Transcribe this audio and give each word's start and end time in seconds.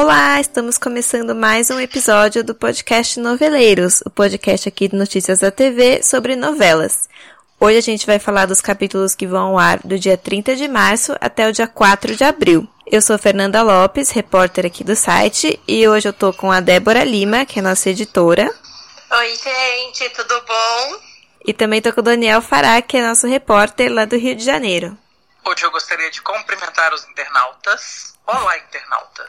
Olá, 0.00 0.40
estamos 0.40 0.78
começando 0.78 1.34
mais 1.34 1.70
um 1.70 1.80
episódio 1.80 2.44
do 2.44 2.54
podcast 2.54 3.18
Noveleiros, 3.18 4.00
o 4.06 4.10
podcast 4.10 4.68
aqui 4.68 4.86
de 4.86 4.94
notícias 4.94 5.40
da 5.40 5.50
TV 5.50 6.04
sobre 6.04 6.36
novelas. 6.36 7.08
Hoje 7.58 7.78
a 7.78 7.80
gente 7.80 8.06
vai 8.06 8.20
falar 8.20 8.46
dos 8.46 8.60
capítulos 8.60 9.16
que 9.16 9.26
vão 9.26 9.48
ao 9.48 9.58
ar 9.58 9.80
do 9.80 9.98
dia 9.98 10.16
30 10.16 10.54
de 10.54 10.68
março 10.68 11.16
até 11.20 11.48
o 11.48 11.52
dia 11.52 11.66
4 11.66 12.14
de 12.14 12.22
abril. 12.22 12.68
Eu 12.86 13.02
sou 13.02 13.18
Fernanda 13.18 13.60
Lopes, 13.60 14.10
repórter 14.10 14.64
aqui 14.64 14.84
do 14.84 14.94
site, 14.94 15.60
e 15.66 15.88
hoje 15.88 16.08
eu 16.08 16.12
tô 16.12 16.32
com 16.32 16.52
a 16.52 16.60
Débora 16.60 17.02
Lima, 17.02 17.44
que 17.44 17.58
é 17.58 17.62
nossa 17.62 17.90
editora. 17.90 18.48
Oi, 19.10 19.34
gente, 19.34 20.08
tudo 20.10 20.40
bom? 20.46 21.00
E 21.44 21.52
também 21.52 21.82
tô 21.82 21.92
com 21.92 22.02
o 22.02 22.04
Daniel 22.04 22.40
Fará, 22.40 22.80
que 22.80 22.98
é 22.98 23.04
nosso 23.04 23.26
repórter 23.26 23.92
lá 23.92 24.04
do 24.04 24.16
Rio 24.16 24.36
de 24.36 24.44
Janeiro. 24.44 24.96
Hoje 25.44 25.64
eu 25.66 25.72
gostaria 25.72 26.08
de 26.08 26.22
cumprimentar 26.22 26.94
os 26.94 27.04
internautas. 27.08 28.16
Olá, 28.30 28.58
internautas. 28.58 29.26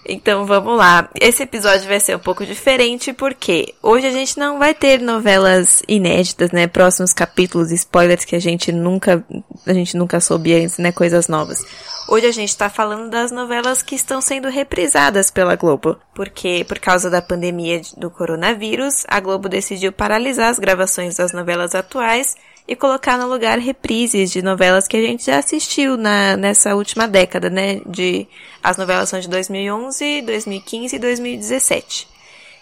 então 0.08 0.46
vamos 0.46 0.78
lá. 0.78 1.10
Esse 1.20 1.42
episódio 1.42 1.86
vai 1.86 2.00
ser 2.00 2.16
um 2.16 2.20
pouco 2.20 2.46
diferente 2.46 3.12
porque 3.12 3.74
hoje 3.82 4.06
a 4.06 4.10
gente 4.10 4.38
não 4.38 4.58
vai 4.58 4.72
ter 4.72 4.98
novelas 4.98 5.82
inéditas, 5.86 6.52
né? 6.52 6.66
Próximos 6.66 7.12
capítulos, 7.12 7.70
spoilers 7.70 8.24
que 8.24 8.34
a 8.34 8.40
gente 8.40 8.72
nunca 8.72 9.22
a 9.66 9.74
gente 9.74 9.94
nunca 9.94 10.22
soube 10.22 10.54
antes, 10.54 10.78
né? 10.78 10.90
Coisas 10.90 11.28
novas. 11.28 11.62
Hoje 12.08 12.24
a 12.24 12.32
gente 12.32 12.56
tá 12.56 12.70
falando 12.70 13.10
das 13.10 13.30
novelas 13.30 13.82
que 13.82 13.94
estão 13.94 14.22
sendo 14.22 14.48
reprisadas 14.48 15.30
pela 15.30 15.54
Globo, 15.54 15.98
porque 16.14 16.64
por 16.64 16.78
causa 16.78 17.10
da 17.10 17.20
pandemia 17.20 17.82
do 17.98 18.10
coronavírus, 18.10 19.04
a 19.06 19.20
Globo 19.20 19.50
decidiu 19.50 19.92
paralisar 19.92 20.48
as 20.48 20.58
gravações 20.58 21.16
das 21.16 21.34
novelas 21.34 21.74
atuais 21.74 22.36
e 22.70 22.76
colocar 22.76 23.18
no 23.18 23.26
lugar 23.26 23.58
reprises 23.58 24.30
de 24.30 24.42
novelas 24.42 24.86
que 24.86 24.96
a 24.96 25.00
gente 25.00 25.26
já 25.26 25.38
assistiu 25.38 25.96
na, 25.96 26.36
nessa 26.36 26.76
última 26.76 27.08
década, 27.08 27.50
né? 27.50 27.80
De, 27.84 28.28
as 28.62 28.76
novelas 28.76 29.08
são 29.08 29.18
de 29.18 29.28
2011, 29.28 30.22
2015 30.22 30.94
e 30.94 30.98
2017. 31.00 32.08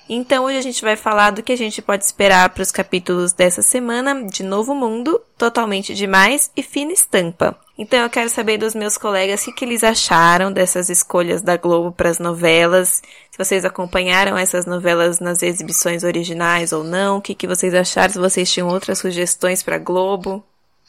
Então 0.08 0.44
hoje 0.44 0.56
a 0.56 0.62
gente 0.62 0.80
vai 0.80 0.96
falar 0.96 1.32
do 1.32 1.42
que 1.42 1.52
a 1.52 1.56
gente 1.56 1.82
pode 1.82 2.02
esperar 2.02 2.48
para 2.48 2.62
os 2.62 2.72
capítulos 2.72 3.32
dessa 3.32 3.60
semana 3.60 4.24
de 4.24 4.42
Novo 4.42 4.74
Mundo, 4.74 5.20
Totalmente 5.36 5.94
Demais 5.94 6.50
e 6.56 6.62
Fina 6.62 6.92
Estampa. 6.92 7.58
Então 7.76 8.00
eu 8.00 8.08
quero 8.08 8.30
saber 8.30 8.56
dos 8.56 8.74
meus 8.74 8.96
colegas 8.96 9.42
o 9.42 9.44
que, 9.44 9.52
que 9.52 9.64
eles 9.66 9.84
acharam 9.84 10.50
dessas 10.50 10.88
escolhas 10.88 11.42
da 11.42 11.58
Globo 11.58 11.92
para 11.92 12.08
as 12.08 12.18
novelas, 12.18 13.02
se 13.30 13.38
vocês 13.38 13.64
acompanharam 13.64 14.36
essas 14.36 14.64
novelas 14.64 15.20
nas 15.20 15.42
exibições 15.42 16.02
originais 16.02 16.72
ou 16.72 16.82
não, 16.82 17.18
o 17.18 17.22
que, 17.22 17.34
que 17.34 17.46
vocês 17.46 17.74
acharam, 17.74 18.12
se 18.14 18.18
vocês 18.18 18.50
tinham 18.50 18.68
outras 18.68 18.98
sugestões 18.98 19.62
para 19.62 19.78
Globo. 19.78 20.42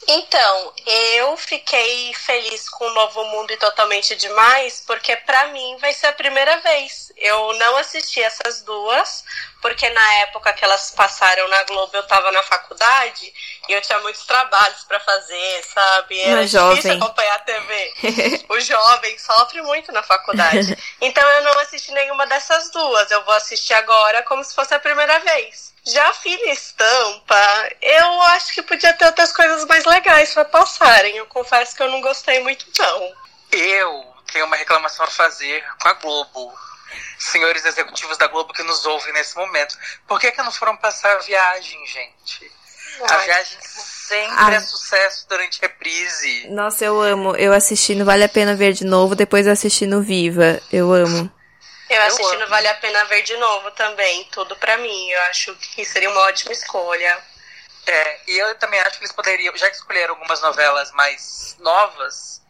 Então, 0.08 0.72
eu 0.86 1.36
fiquei 1.36 2.12
feliz 2.14 2.68
com 2.70 2.84
o 2.84 2.94
Novo 2.94 3.22
Mundo 3.26 3.52
e 3.52 3.56
Totalmente 3.56 4.16
Demais, 4.16 4.82
porque 4.86 5.14
para 5.16 5.48
mim 5.48 5.76
vai 5.78 5.92
ser 5.92 6.08
a 6.08 6.12
primeira 6.12 6.56
vez. 6.58 7.12
Eu 7.16 7.52
não 7.54 7.76
assisti 7.76 8.20
essas 8.20 8.62
duas, 8.62 9.22
porque 9.60 9.88
na 9.90 10.14
época 10.20 10.52
que 10.52 10.64
elas 10.64 10.90
passaram 10.90 11.46
na 11.48 11.62
Globo 11.64 11.94
eu 11.94 12.02
tava 12.06 12.32
na 12.32 12.42
faculdade 12.42 13.32
e 13.68 13.72
eu 13.72 13.80
tinha 13.82 13.98
muitos 14.00 14.24
trabalhos 14.24 14.84
para 14.84 14.98
fazer, 15.00 15.64
sabe? 15.64 16.18
Era 16.18 16.46
difícil 16.46 16.92
acompanhar 16.92 17.36
a 17.36 17.40
TV. 17.40 18.44
o 18.48 18.60
jovem 18.60 19.18
sofre 19.18 19.60
muito 19.62 19.92
na 19.92 20.02
faculdade. 20.02 20.76
Então 21.02 21.26
eu 21.26 21.42
não 21.44 21.58
assisti 21.60 21.92
nenhuma 21.92 22.26
dessas 22.26 22.70
duas. 22.70 23.10
Eu 23.10 23.24
vou 23.24 23.32
assistir 23.34 23.72
agora 23.72 24.22
como 24.24 24.44
se 24.44 24.54
fosse 24.54 24.74
a 24.74 24.78
primeira 24.78 25.18
vez. 25.20 25.72
Já 25.86 26.08
a 26.10 26.14
Fina 26.14 26.52
Estampa, 26.52 27.70
eu 27.80 28.22
acho 28.22 28.52
que 28.54 28.62
podia 28.62 28.92
ter 28.92 29.06
outras 29.06 29.32
coisas 29.32 29.64
mais 29.66 29.84
legais 29.84 30.32
para 30.34 30.44
passarem. 30.44 31.16
Eu 31.16 31.26
confesso 31.26 31.74
que 31.74 31.82
eu 31.82 31.90
não 31.90 32.00
gostei 32.00 32.40
muito, 32.42 32.66
não. 32.78 33.12
Eu 33.52 34.04
tenho 34.32 34.44
uma 34.46 34.56
reclamação 34.56 35.06
a 35.06 35.10
fazer 35.10 35.64
com 35.80 35.88
a 35.88 35.92
Globo. 35.94 36.52
Senhores 37.18 37.64
executivos 37.64 38.16
da 38.18 38.26
Globo 38.26 38.52
que 38.52 38.62
nos 38.62 38.84
ouvem 38.84 39.12
nesse 39.12 39.36
momento. 39.36 39.76
Por 40.06 40.18
que, 40.20 40.32
que 40.32 40.42
não 40.42 40.50
foram 40.52 40.76
passar 40.76 41.12
a 41.16 41.20
viagem, 41.20 41.78
gente? 41.86 42.50
A 43.08 43.16
viagem 43.18 43.58
sempre 43.62 44.36
Ah. 44.36 44.54
é 44.54 44.60
sucesso 44.60 45.26
durante 45.28 45.60
reprise. 45.60 46.48
Nossa, 46.48 46.84
eu 46.84 47.00
amo. 47.00 47.36
Eu 47.36 47.52
assisti 47.52 47.94
no 47.94 48.04
Vale 48.04 48.24
a 48.24 48.28
Pena 48.28 48.54
Ver 48.54 48.72
de 48.72 48.84
novo, 48.84 49.14
depois 49.14 49.46
eu 49.46 49.52
assisti 49.52 49.86
no 49.86 50.02
Viva. 50.02 50.60
Eu 50.72 50.92
amo. 50.92 51.30
Eu 51.90 52.02
assisti 52.02 52.34
amo. 52.34 52.40
no 52.40 52.48
Vale 52.48 52.68
a 52.68 52.74
Pena 52.74 53.04
Ver 53.06 53.22
de 53.22 53.36
novo 53.36 53.70
também. 53.72 54.24
Tudo 54.32 54.54
pra 54.56 54.76
mim. 54.76 55.10
Eu 55.10 55.20
acho 55.22 55.54
que 55.56 55.84
seria 55.84 56.08
uma 56.10 56.20
ótima 56.22 56.52
escolha. 56.52 57.18
É, 57.86 58.20
e 58.28 58.38
eu 58.38 58.54
também 58.56 58.80
acho 58.80 58.98
que 58.98 59.04
eles 59.04 59.12
poderiam, 59.12 59.56
já 59.56 59.68
que 59.68 59.76
escolheram 59.76 60.14
algumas 60.14 60.40
novelas 60.40 60.92
mais 60.92 61.56
novas, 61.58 62.40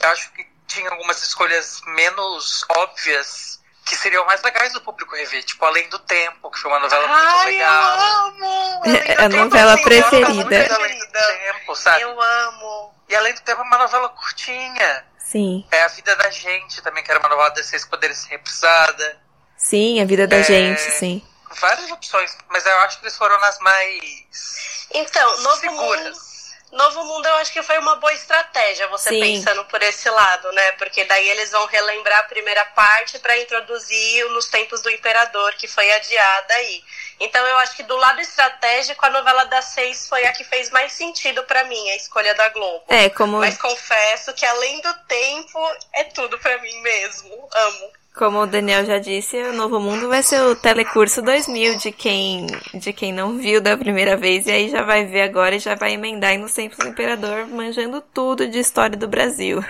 eu 0.00 0.08
acho 0.10 0.32
que 0.32 0.46
tinha 0.66 0.88
algumas 0.90 1.22
escolhas 1.22 1.80
menos 1.86 2.64
óbvias 2.70 3.60
que 3.84 3.94
seriam 3.96 4.24
mais 4.24 4.42
legais 4.42 4.72
do 4.72 4.80
público 4.80 5.14
rever. 5.14 5.44
Tipo, 5.44 5.64
Além 5.66 5.88
do 5.88 5.98
Tempo, 6.00 6.50
que 6.50 6.58
foi 6.58 6.70
uma 6.70 6.80
novela 6.80 7.06
muito 7.06 7.36
Ai, 7.36 7.52
legal. 7.52 7.98
eu 7.98 8.00
amo! 8.26 8.82
É 8.86 9.14
Eu 9.14 9.24
a 9.24 9.28
novela 9.28 9.74
uma 9.74 9.82
preferida. 9.82 10.34
Muito 10.34 10.72
Além 10.74 10.98
do 10.98 11.06
Tempo, 11.12 11.76
sabe? 11.76 12.00
Eu 12.02 12.20
amo. 12.20 12.94
E 13.08 13.14
Além 13.14 13.34
do 13.34 13.40
Tempo 13.42 13.60
é 13.60 13.64
uma 13.64 13.78
novela 13.78 14.08
curtinha. 14.08 15.04
Sim. 15.30 15.64
É 15.72 15.82
A 15.82 15.88
Vida 15.88 16.14
da 16.14 16.30
Gente 16.30 16.80
também, 16.82 17.02
que 17.02 17.10
era 17.10 17.18
uma 17.18 17.28
novela 17.28 17.50
poderia 17.88 18.14
ser 18.14 18.28
reprisada. 18.28 19.18
Sim, 19.56 20.00
a 20.00 20.04
vida 20.04 20.26
da 20.26 20.36
É. 20.36 20.42
gente, 20.44 20.80
sim. 20.92 21.20
Várias 21.60 21.90
opções, 21.90 22.36
mas 22.48 22.64
eu 22.64 22.78
acho 22.82 22.98
que 23.00 23.04
eles 23.06 23.16
foram 23.16 23.40
nas 23.40 23.58
mais 23.58 24.86
Então, 24.94 25.42
Novo 25.42 25.56
seguras. 25.60 26.04
Mundo. 26.16 26.25
Novo 26.72 27.04
Mundo 27.04 27.26
eu 27.26 27.36
acho 27.36 27.52
que 27.52 27.62
foi 27.62 27.78
uma 27.78 27.96
boa 27.96 28.12
estratégia, 28.12 28.88
você 28.88 29.10
Sim. 29.10 29.20
pensando 29.20 29.64
por 29.66 29.80
esse 29.82 30.10
lado, 30.10 30.50
né? 30.52 30.72
Porque 30.72 31.04
daí 31.04 31.28
eles 31.30 31.50
vão 31.52 31.64
relembrar 31.66 32.20
a 32.20 32.24
primeira 32.24 32.64
parte 32.66 33.18
para 33.20 33.38
introduzir 33.38 34.26
o 34.26 34.30
nos 34.30 34.46
tempos 34.46 34.82
do 34.82 34.90
imperador, 34.90 35.54
que 35.54 35.68
foi 35.68 35.90
adiada 35.92 36.54
aí. 36.54 36.82
Então 37.20 37.44
eu 37.46 37.56
acho 37.58 37.76
que 37.76 37.82
do 37.82 37.96
lado 37.96 38.20
estratégico, 38.20 39.06
a 39.06 39.10
novela 39.10 39.44
das 39.44 39.66
seis 39.66 40.08
foi 40.08 40.26
a 40.26 40.32
que 40.32 40.44
fez 40.44 40.70
mais 40.70 40.92
sentido 40.92 41.44
para 41.44 41.64
mim, 41.64 41.90
a 41.90 41.96
escolha 41.96 42.34
da 42.34 42.48
Globo. 42.50 42.84
É, 42.88 43.08
como, 43.10 43.38
Mas 43.38 43.56
confesso 43.56 44.34
que 44.34 44.44
além 44.44 44.80
do 44.80 44.94
tempo, 45.06 45.58
é 45.92 46.04
tudo 46.04 46.38
pra 46.38 46.58
mim 46.58 46.82
mesmo. 46.82 47.48
Amo. 47.52 47.92
Como 48.16 48.40
o 48.40 48.46
Daniel 48.46 48.84
já 48.86 48.98
disse, 48.98 49.36
o 49.36 49.52
Novo 49.52 49.78
Mundo 49.78 50.08
vai 50.08 50.22
ser 50.22 50.40
o 50.40 50.56
Telecurso 50.56 51.20
2000 51.20 51.76
de 51.76 51.92
quem, 51.92 52.46
de 52.72 52.92
quem 52.92 53.12
não 53.12 53.36
viu 53.36 53.60
da 53.60 53.76
primeira 53.76 54.16
vez 54.16 54.46
e 54.46 54.50
aí 54.50 54.70
já 54.70 54.82
vai 54.82 55.04
ver 55.04 55.20
agora 55.20 55.54
e 55.54 55.58
já 55.58 55.74
vai 55.74 55.92
emendar 55.92 56.30
aí 56.30 56.38
nos 56.38 56.52
tempos 56.52 56.78
do 56.78 56.88
Imperador, 56.88 57.46
manjando 57.46 58.00
tudo 58.00 58.48
de 58.48 58.58
história 58.58 58.96
do 58.96 59.06
Brasil. 59.06 59.62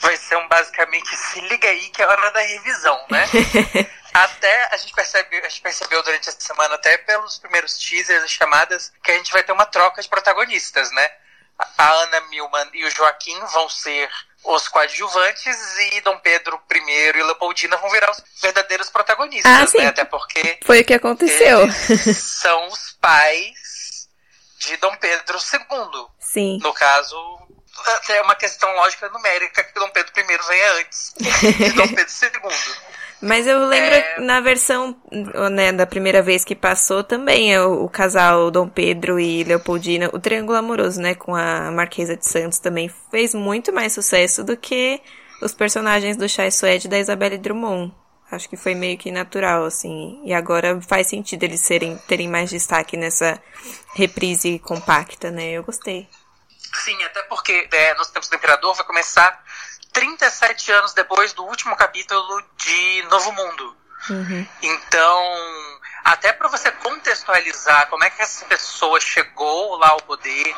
Vai 0.00 0.16
ser 0.16 0.36
um 0.36 0.48
basicamente 0.48 1.16
se 1.16 1.40
liga 1.40 1.68
aí 1.68 1.88
que 1.90 2.02
é 2.02 2.06
hora 2.06 2.30
da 2.30 2.40
revisão, 2.40 2.98
né? 3.10 3.24
até 4.14 4.68
a 4.72 4.76
gente 4.76 4.92
percebe, 4.92 5.38
a 5.38 5.48
gente 5.48 5.60
percebeu 5.60 6.02
durante 6.02 6.28
essa 6.28 6.40
semana, 6.40 6.76
até 6.76 6.96
pelos 6.98 7.38
primeiros 7.38 7.76
teasers 7.78 8.24
e 8.24 8.28
chamadas, 8.28 8.92
que 9.02 9.10
a 9.10 9.16
gente 9.16 9.32
vai 9.32 9.42
ter 9.42 9.52
uma 9.52 9.66
troca 9.66 10.00
de 10.00 10.08
protagonistas, 10.08 10.90
né? 10.92 11.10
A- 11.58 11.92
Ana 12.02 12.20
Milman 12.22 12.68
e 12.74 12.84
o 12.84 12.90
Joaquim 12.90 13.38
vão 13.52 13.68
ser 13.68 14.10
os 14.44 14.68
coadjuvantes 14.68 15.56
e 15.92 16.00
Dom 16.02 16.18
Pedro 16.18 16.60
I 16.70 16.78
e 17.18 17.22
Leopoldina 17.22 17.76
vão 17.78 17.88
virar 17.90 18.10
os 18.10 18.22
verdadeiros 18.42 18.90
protagonistas, 18.90 19.50
Ah, 19.50 19.66
sim. 19.66 19.78
né? 19.78 19.86
Até 19.86 20.04
porque 20.04 20.58
Foi 20.64 20.80
o 20.80 20.84
que 20.84 20.94
aconteceu. 20.94 21.60
são 22.14 22.66
os 22.68 22.92
pais 23.00 24.08
de 24.58 24.76
Dom 24.78 24.94
Pedro 24.96 25.38
II. 25.38 26.06
Sim. 26.18 26.58
No 26.62 26.74
caso, 26.74 27.16
até 27.86 28.18
é 28.18 28.22
uma 28.22 28.34
questão 28.34 28.70
lógica 28.76 29.08
numérica 29.08 29.62
que 29.64 29.74
Dom 29.74 29.88
Pedro 29.90 30.12
I 30.20 30.38
venha 30.48 30.72
antes 30.74 31.14
de 31.18 31.70
Dom 31.72 31.88
Pedro 31.94 32.12
II. 32.22 32.74
Mas 33.22 33.46
eu 33.46 33.58
lembro 33.66 33.94
É. 33.94 34.20
na 34.20 34.40
versão 34.40 34.96
né, 35.50 35.72
da 35.72 35.86
primeira 35.86 36.20
vez 36.20 36.44
que 36.44 36.54
passou 36.54 37.02
também 37.02 37.54
é 37.54 37.62
o, 37.62 37.84
o 37.84 37.88
casal 37.88 38.50
Dom 38.50 38.68
Pedro 38.68 39.18
e 39.18 39.44
Leopoldina, 39.44 40.10
o 40.12 40.18
Triângulo 40.20 40.58
Amoroso, 40.58 41.00
né, 41.00 41.14
com 41.14 41.34
a 41.34 41.70
Marquesa 41.70 42.16
de 42.16 42.26
Santos 42.26 42.58
também 42.58 42.92
fez 43.10 43.34
muito 43.34 43.72
mais 43.72 43.92
sucesso 43.94 44.44
do 44.44 44.56
que 44.56 45.00
os 45.40 45.54
personagens 45.54 46.16
do 46.16 46.28
Chai 46.28 46.50
Suede 46.50 46.86
e 46.86 46.90
da 46.90 46.98
Isabelle 46.98 47.38
Drummond. 47.38 47.92
Acho 48.30 48.48
que 48.48 48.56
foi 48.56 48.74
meio 48.74 48.98
que 48.98 49.12
natural, 49.12 49.64
assim. 49.64 50.20
E 50.24 50.32
agora 50.34 50.80
faz 50.82 51.06
sentido 51.06 51.44
eles 51.44 51.60
serem, 51.60 51.96
terem 52.08 52.28
mais 52.28 52.50
destaque 52.50 52.96
nessa 52.96 53.40
reprise 53.94 54.58
compacta, 54.58 55.30
né? 55.30 55.52
Eu 55.52 55.62
gostei. 55.62 56.08
Sim, 56.82 57.00
até 57.04 57.22
porque 57.24 57.68
é, 57.72 57.94
Nos 57.94 58.08
Tempos 58.08 58.28
do 58.28 58.34
Imperador 58.36 58.74
vai 58.74 58.84
começar 58.84 59.40
37 59.94 60.72
anos 60.72 60.92
depois 60.92 61.32
do 61.32 61.44
último 61.44 61.74
capítulo 61.76 62.42
de 62.58 63.02
Novo 63.08 63.32
Mundo. 63.32 63.76
Uhum. 64.10 64.46
Então, 64.60 65.22
até 66.04 66.32
para 66.32 66.48
você 66.48 66.70
contextualizar 66.70 67.88
como 67.88 68.04
é 68.04 68.10
que 68.10 68.20
essa 68.20 68.44
pessoa 68.44 69.00
chegou 69.00 69.76
lá 69.78 69.90
ao 69.90 70.02
poder, 70.02 70.54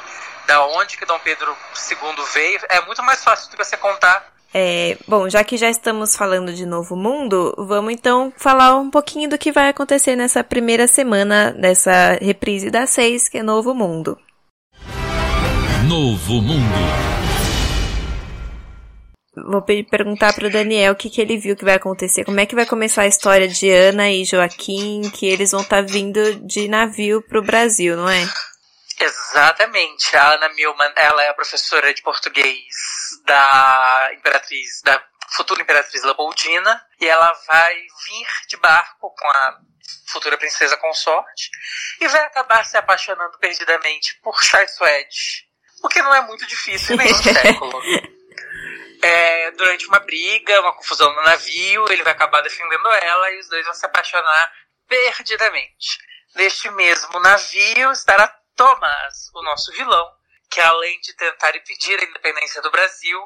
da 0.46 0.64
onde 0.66 0.96
que 0.96 1.06
Dom 1.06 1.18
Pedro 1.20 1.56
II 1.88 2.24
veio, 2.32 2.60
é 2.68 2.80
muito 2.80 3.02
mais 3.02 3.22
fácil 3.22 3.48
do 3.48 3.56
que 3.56 3.64
você 3.64 3.76
contar. 3.76 4.34
É, 4.54 4.96
bom, 5.06 5.28
já 5.28 5.44
que 5.44 5.58
já 5.58 5.68
estamos 5.68 6.16
falando 6.16 6.52
de 6.52 6.64
Novo 6.64 6.96
Mundo, 6.96 7.54
vamos 7.58 7.92
então 7.92 8.32
falar 8.38 8.74
um 8.76 8.90
pouquinho 8.90 9.28
do 9.28 9.36
que 9.36 9.52
vai 9.52 9.68
acontecer 9.68 10.16
nessa 10.16 10.42
primeira 10.42 10.88
semana 10.88 11.52
dessa 11.52 12.18
reprise 12.22 12.70
das 12.70 12.90
seis, 12.90 13.28
que 13.28 13.38
é 13.38 13.42
Novo 13.42 13.74
Mundo. 13.74 14.18
Novo 15.86 16.40
Mundo. 16.40 16.95
Vou 19.44 19.62
perguntar 19.62 20.32
para 20.34 20.46
o 20.46 20.50
Daniel 20.50 20.94
o 20.94 20.96
que, 20.96 21.10
que 21.10 21.20
ele 21.20 21.36
viu 21.36 21.54
que 21.54 21.64
vai 21.64 21.74
acontecer. 21.74 22.24
Como 22.24 22.40
é 22.40 22.46
que 22.46 22.54
vai 22.54 22.64
começar 22.64 23.02
a 23.02 23.06
história 23.06 23.46
de 23.46 23.70
Ana 23.70 24.10
e 24.10 24.24
Joaquim, 24.24 25.10
que 25.10 25.26
eles 25.26 25.50
vão 25.50 25.60
estar 25.60 25.82
tá 25.84 25.92
vindo 25.92 26.36
de 26.46 26.66
navio 26.68 27.20
para 27.20 27.38
o 27.38 27.42
Brasil, 27.42 27.96
não 27.96 28.08
é? 28.08 28.26
Exatamente. 28.98 30.16
A 30.16 30.34
Ana 30.34 30.48
Milman, 30.50 30.92
ela 30.96 31.22
é 31.22 31.28
a 31.28 31.34
professora 31.34 31.92
de 31.92 32.00
português 32.00 32.64
da 33.26 34.10
Imperatriz, 34.14 34.80
da 34.82 35.02
futura 35.36 35.60
Imperatriz 35.60 36.02
Leopoldina, 36.02 36.82
e 36.98 37.06
ela 37.06 37.32
vai 37.46 37.74
vir 37.74 38.26
de 38.48 38.56
barco 38.56 39.10
com 39.14 39.28
a 39.28 39.58
futura 40.08 40.38
princesa 40.38 40.76
consorte 40.78 41.50
e 42.00 42.08
vai 42.08 42.24
acabar 42.24 42.64
se 42.64 42.76
apaixonando 42.76 43.38
perdidamente 43.38 44.18
por 44.22 44.42
Charles 44.42 44.80
Wedge, 44.80 45.44
o 45.82 45.88
que 45.88 46.00
não 46.00 46.14
é 46.14 46.22
muito 46.22 46.46
difícil 46.46 46.94
em 46.94 46.98
nenhum 46.98 47.14
século. 47.22 47.82
É, 49.02 49.50
durante 49.52 49.86
uma 49.86 50.00
briga, 50.00 50.60
uma 50.60 50.72
confusão 50.74 51.12
no 51.14 51.22
navio, 51.22 51.90
ele 51.90 52.02
vai 52.02 52.12
acabar 52.12 52.40
defendendo 52.40 52.88
ela 52.88 53.30
e 53.32 53.38
os 53.38 53.48
dois 53.48 53.64
vão 53.64 53.74
se 53.74 53.86
apaixonar 53.86 54.52
perdidamente. 54.88 55.98
Neste 56.34 56.70
mesmo 56.70 57.20
navio 57.20 57.92
estará 57.92 58.28
Thomas, 58.54 59.30
o 59.34 59.42
nosso 59.42 59.70
vilão, 59.72 60.10
que 60.50 60.60
além 60.60 60.98
de 61.00 61.14
tentar 61.14 61.54
impedir 61.54 61.98
a 61.98 62.04
independência 62.04 62.62
do 62.62 62.70
Brasil, 62.70 63.20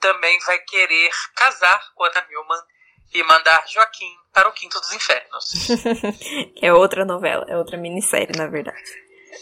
também 0.00 0.38
vai 0.40 0.58
querer 0.58 1.10
casar 1.36 1.80
com 1.94 2.04
Ana 2.04 2.26
Milman 2.28 2.62
e 3.14 3.22
mandar 3.22 3.64
Joaquim 3.68 4.16
para 4.32 4.48
o 4.48 4.52
Quinto 4.52 4.80
dos 4.80 4.92
Infernos. 4.92 5.52
é 6.60 6.72
outra 6.72 7.04
novela, 7.04 7.46
é 7.48 7.56
outra 7.56 7.76
minissérie, 7.76 8.36
na 8.36 8.48
verdade. 8.48 8.82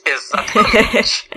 Exatamente. 0.05 1.31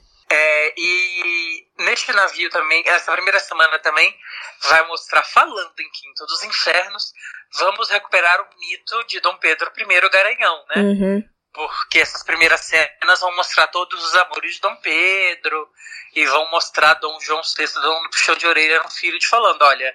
É, 0.32 0.74
e 0.76 1.66
neste 1.80 2.12
navio 2.12 2.48
também, 2.50 2.84
essa 2.86 3.10
primeira 3.12 3.40
semana 3.40 3.78
também, 3.80 4.16
vai 4.62 4.86
mostrar, 4.86 5.24
falando 5.24 5.72
em 5.80 5.90
Quinto 5.90 6.24
dos 6.26 6.44
Infernos, 6.44 7.12
vamos 7.58 7.90
recuperar 7.90 8.40
o 8.40 8.58
mito 8.58 9.04
de 9.08 9.18
Dom 9.20 9.36
Pedro 9.38 9.72
I 9.76 10.08
Garanhão, 10.08 10.64
né? 10.68 10.82
Uhum. 10.82 11.28
Porque 11.52 11.98
essas 11.98 12.22
primeiras 12.22 12.60
cenas 12.60 13.18
vão 13.18 13.34
mostrar 13.34 13.66
todos 13.68 14.04
os 14.04 14.14
amores 14.14 14.54
de 14.54 14.60
Dom 14.60 14.76
Pedro 14.76 15.68
e 16.14 16.24
vão 16.26 16.48
mostrar 16.50 16.94
Dom 16.94 17.18
João 17.20 17.42
VI 17.42 17.66
dando 17.74 17.92
um 17.92 18.10
puxão 18.10 18.36
de 18.36 18.46
orelha 18.46 18.82
no 18.84 18.90
filho 18.90 19.18
de 19.18 19.26
falando, 19.26 19.60
olha, 19.62 19.92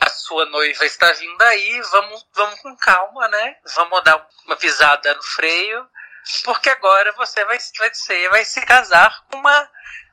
a 0.00 0.10
sua 0.10 0.44
noiva 0.46 0.84
está 0.84 1.12
vindo 1.12 1.42
aí, 1.42 1.80
vamos, 1.82 2.26
vamos 2.34 2.60
com 2.60 2.76
calma, 2.76 3.28
né? 3.28 3.56
Vamos 3.76 4.02
dar 4.02 4.26
uma 4.44 4.56
pisada 4.56 5.14
no 5.14 5.22
freio 5.22 5.88
porque 6.44 6.68
agora 6.70 7.12
você 7.12 7.44
vai, 7.44 7.58
vai, 7.78 7.94
ser, 7.94 8.28
vai 8.28 8.44
se 8.44 8.60
casar 8.62 9.24
com 9.30 9.38
uma 9.38 9.70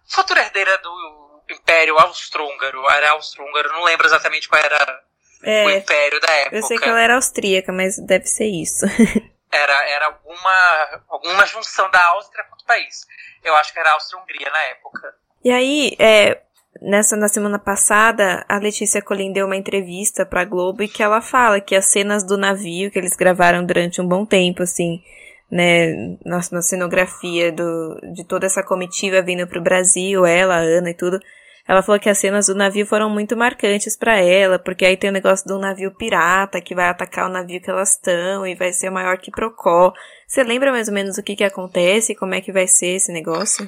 futura 0.08 0.42
herdeira 0.42 0.78
do 0.80 1.44
Império 1.50 1.98
Austro-Húngaro. 2.00 2.90
Era 2.90 3.12
Austro-Húngaro, 3.12 3.74
não 3.74 3.84
lembro 3.84 4.08
exatamente 4.08 4.48
qual 4.50 4.62
era 4.62 5.04
é, 5.44 5.66
o 5.66 5.70
império 5.72 6.20
da 6.20 6.32
época. 6.32 6.56
Eu 6.56 6.64
sei 6.64 6.78
que 6.78 6.90
ela 6.90 7.02
era 7.02 7.16
austríaca, 7.16 7.72
mas 7.72 7.98
deve 7.98 8.26
ser 8.26 8.48
isso. 8.48 8.86
era 9.52 9.90
era 9.90 10.06
alguma, 10.08 11.04
alguma 11.10 11.46
junção 11.46 11.90
da 11.90 12.04
Áustria 12.08 12.44
com 12.46 12.56
o 12.56 12.66
país. 12.66 13.06
Eu 13.44 13.56
acho 13.56 13.74
que 13.74 13.80
era 13.80 13.94
Áustria-Hungria 13.94 14.50
na 14.50 14.62
época. 14.64 15.14
E 15.44 15.52
aí, 15.52 15.96
é, 16.00 16.42
nessa 16.82 17.16
na 17.16 17.28
semana 17.28 17.60
passada, 17.60 18.44
a 18.50 18.58
Letícia 18.58 19.02
Colin 19.02 19.32
deu 19.32 19.46
uma 19.46 19.56
entrevista 19.56 20.26
pra 20.26 20.44
Globo 20.44 20.82
e 20.82 20.88
que 20.88 21.04
ela 21.04 21.22
fala 21.22 21.62
que 21.62 21.76
as 21.76 21.86
cenas 21.86 22.24
do 22.24 22.38
navio 22.38 22.90
que 22.90 22.98
eles 22.98 23.16
gravaram 23.16 23.64
durante 23.64 24.02
um 24.02 24.08
bom 24.08 24.26
tempo, 24.26 24.64
assim, 24.64 25.04
né, 25.52 26.18
na, 26.26 26.40
na 26.52 26.62
cenografia 26.62 27.52
do, 27.52 28.00
de 28.14 28.26
toda 28.26 28.46
essa 28.46 28.64
comitiva 28.64 29.22
vindo 29.22 29.48
pro 29.48 29.62
Brasil, 29.62 30.26
ela, 30.26 30.56
a 30.56 30.60
Ana 30.60 30.90
e 30.90 30.94
tudo. 30.94 31.20
Ela 31.68 31.82
falou 31.82 32.00
que 32.00 32.10
as 32.10 32.20
cenas 32.20 32.46
do 32.46 32.54
navio 32.54 32.86
foram 32.86 33.10
muito 33.10 33.36
marcantes 33.36 33.98
para 33.98 34.18
ela, 34.18 34.60
porque 34.60 34.86
aí 34.86 34.96
tem 34.96 35.10
o 35.10 35.14
negócio 35.14 35.48
do 35.48 35.58
navio 35.58 35.92
pirata 35.96 36.62
que 36.62 36.76
vai 36.76 36.88
atacar 36.88 37.26
o 37.26 37.32
navio 37.32 37.60
que 37.60 37.70
elas 37.70 37.94
estão 37.94 38.46
e 38.46 38.54
vai 38.54 38.72
ser 38.72 38.92
maior 38.92 39.18
que 39.18 39.32
Procó. 39.32 39.92
Você 40.28 40.44
lembra 40.44 40.72
mais 40.72 40.88
ou 40.88 40.94
menos 40.94 41.18
o 41.18 41.24
que 41.24 41.36
que 41.36 41.44
acontece 41.44 42.16
como 42.16 42.36
é 42.36 42.42
que 42.42 42.52
vai 42.52 42.68
ser 42.68 42.96
esse 42.96 43.12
negócio? 43.12 43.68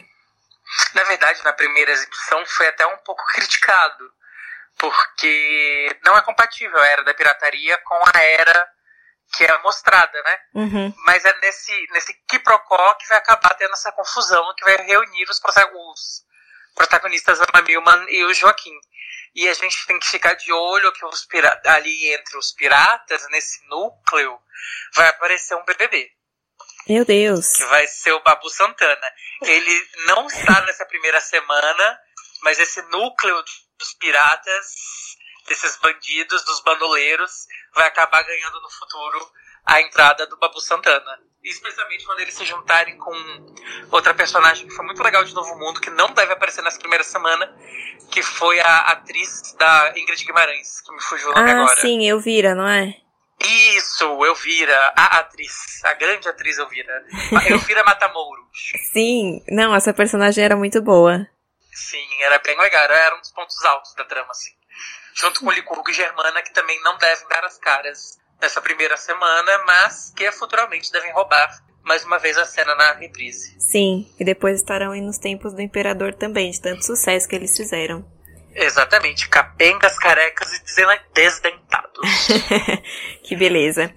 Na 0.94 1.04
verdade, 1.06 1.44
na 1.44 1.54
primeira 1.54 1.92
exibição 1.92 2.46
foi 2.46 2.68
até 2.68 2.86
um 2.86 2.98
pouco 2.98 3.24
criticado, 3.34 4.12
porque 4.78 5.98
não 6.06 6.16
é 6.16 6.22
compatível 6.22 6.78
a 6.78 6.88
era 6.88 7.04
da 7.04 7.16
pirataria 7.16 7.80
com 7.80 7.96
a 7.96 8.22
era 8.22 8.77
que 9.34 9.44
é 9.44 9.58
mostrada, 9.60 10.22
né? 10.24 10.40
Uhum. 10.56 10.94
Mas 11.06 11.24
é 11.26 11.40
nesse, 11.42 11.88
nesse 11.92 12.14
quiprocó 12.28 12.94
que 12.96 13.08
vai 13.08 13.18
acabar 13.18 13.54
tendo 13.56 13.74
essa 13.74 13.92
confusão, 13.92 14.54
que 14.56 14.64
vai 14.64 14.78
reunir 14.78 15.26
os, 15.30 15.40
os 15.40 16.26
protagonistas, 16.76 17.40
a 17.42 17.62
Milman 17.62 18.06
e 18.10 18.24
o 18.26 18.34
Joaquim. 18.34 18.78
E 19.36 19.48
a 19.48 19.54
gente 19.54 19.86
tem 19.86 20.00
que 20.00 20.08
ficar 20.08 20.34
de 20.34 20.52
olho 20.52 20.92
que 20.94 21.06
os 21.06 21.28
ali 21.66 22.14
entre 22.14 22.38
os 22.38 22.52
piratas, 22.54 23.28
nesse 23.30 23.64
núcleo, 23.68 24.40
vai 24.96 25.08
aparecer 25.08 25.56
um 25.56 25.66
BBB. 25.66 26.10
Meu 26.88 27.04
Deus. 27.04 27.54
Que 27.54 27.66
vai 27.66 27.86
ser 27.88 28.14
o 28.14 28.24
Babu 28.24 28.50
Santana. 28.50 29.12
Ele 29.44 29.88
não 30.08 30.26
está 30.26 30.62
nessa 30.62 30.86
primeira 30.86 31.20
semana, 31.20 32.00
mas 32.42 32.58
esse 32.60 32.82
núcleo 32.84 33.44
dos 33.78 33.94
piratas 33.96 34.74
desses 35.48 35.78
bandidos, 35.78 36.44
dos 36.44 36.62
bandoleiros, 36.62 37.48
vai 37.74 37.88
acabar 37.88 38.22
ganhando 38.24 38.62
no 38.62 38.70
futuro 38.70 39.32
a 39.66 39.82
entrada 39.82 40.28
do 40.28 40.38
Babu 40.38 40.60
Santana. 40.62 41.20
Especialmente 41.44 42.06
quando 42.06 42.20
eles 42.20 42.34
se 42.34 42.46
juntarem 42.46 42.98
com 42.98 43.14
outra 43.92 44.14
personagem 44.14 44.68
que 44.68 44.74
foi 44.74 44.86
muito 44.86 45.02
legal 45.02 45.24
de 45.24 45.34
Novo 45.34 45.58
Mundo, 45.58 45.80
que 45.80 45.90
não 45.90 46.12
deve 46.14 46.34
aparecer 46.34 46.62
nessa 46.62 46.80
primeira 46.80 47.04
semana, 47.04 47.54
que 48.12 48.22
foi 48.22 48.60
a 48.60 48.78
atriz 48.92 49.54
da 49.58 49.94
Ingrid 49.96 50.26
Guimarães, 50.26 50.82
que 50.82 50.92
me 50.92 51.02
fugiu 51.02 51.30
o 51.30 51.34
nome 51.34 51.52
ah, 51.52 51.62
agora. 51.62 51.82
sim, 51.82 52.08
Elvira, 52.08 52.54
não 52.54 52.68
é? 52.68 52.94
Isso, 53.40 54.04
Elvira, 54.26 54.94
a 54.96 55.20
atriz, 55.20 55.84
a 55.86 55.94
grande 55.94 56.28
atriz 56.28 56.58
Elvira. 56.58 57.06
Elvira 57.48 57.84
Matamouro. 57.84 58.48
Sim, 58.92 59.42
não, 59.48 59.74
essa 59.74 59.94
personagem 59.94 60.44
era 60.44 60.56
muito 60.56 60.82
boa. 60.82 61.26
Sim, 61.72 62.08
era 62.24 62.40
bem 62.40 62.58
legal, 62.58 62.84
era 62.84 63.16
um 63.16 63.22
dos 63.22 63.32
pontos 63.32 63.64
altos 63.64 63.94
da 63.94 64.04
trama, 64.04 64.32
assim 64.32 64.57
junto 65.20 65.42
com 65.42 65.52
Licurgo 65.52 65.90
e 65.90 65.94
Germana, 65.94 66.42
que 66.42 66.54
também 66.54 66.80
não 66.84 66.98
devem 66.98 67.28
dar 67.28 67.44
as 67.44 67.58
caras 67.58 68.18
nessa 68.42 68.62
primeira 68.62 68.96
semana, 68.98 69.64
mas 69.66 70.14
que 70.16 70.32
futuramente 70.32 70.92
devem 70.92 71.12
roubar 71.12 71.50
mais 71.84 72.04
uma 72.04 72.20
vez 72.20 72.38
a 72.38 72.46
cena 72.46 72.76
na 72.76 72.94
reprise. 72.94 73.56
Sim, 73.60 74.08
e 74.20 74.26
depois 74.26 74.60
estarão 74.60 74.92
aí 74.92 75.02
nos 75.02 75.18
tempos 75.18 75.54
do 75.54 75.62
Imperador 75.62 76.14
também, 76.14 76.52
de 76.52 76.62
tanto 76.62 76.86
sucesso 76.86 77.28
que 77.28 77.36
eles 77.36 77.56
fizeram. 77.56 78.06
Exatamente, 78.54 79.30
capengas, 79.30 79.98
carecas 79.98 80.52
e 80.52 80.64
desdentados. 81.14 82.28
que 83.24 83.36
beleza. 83.36 83.94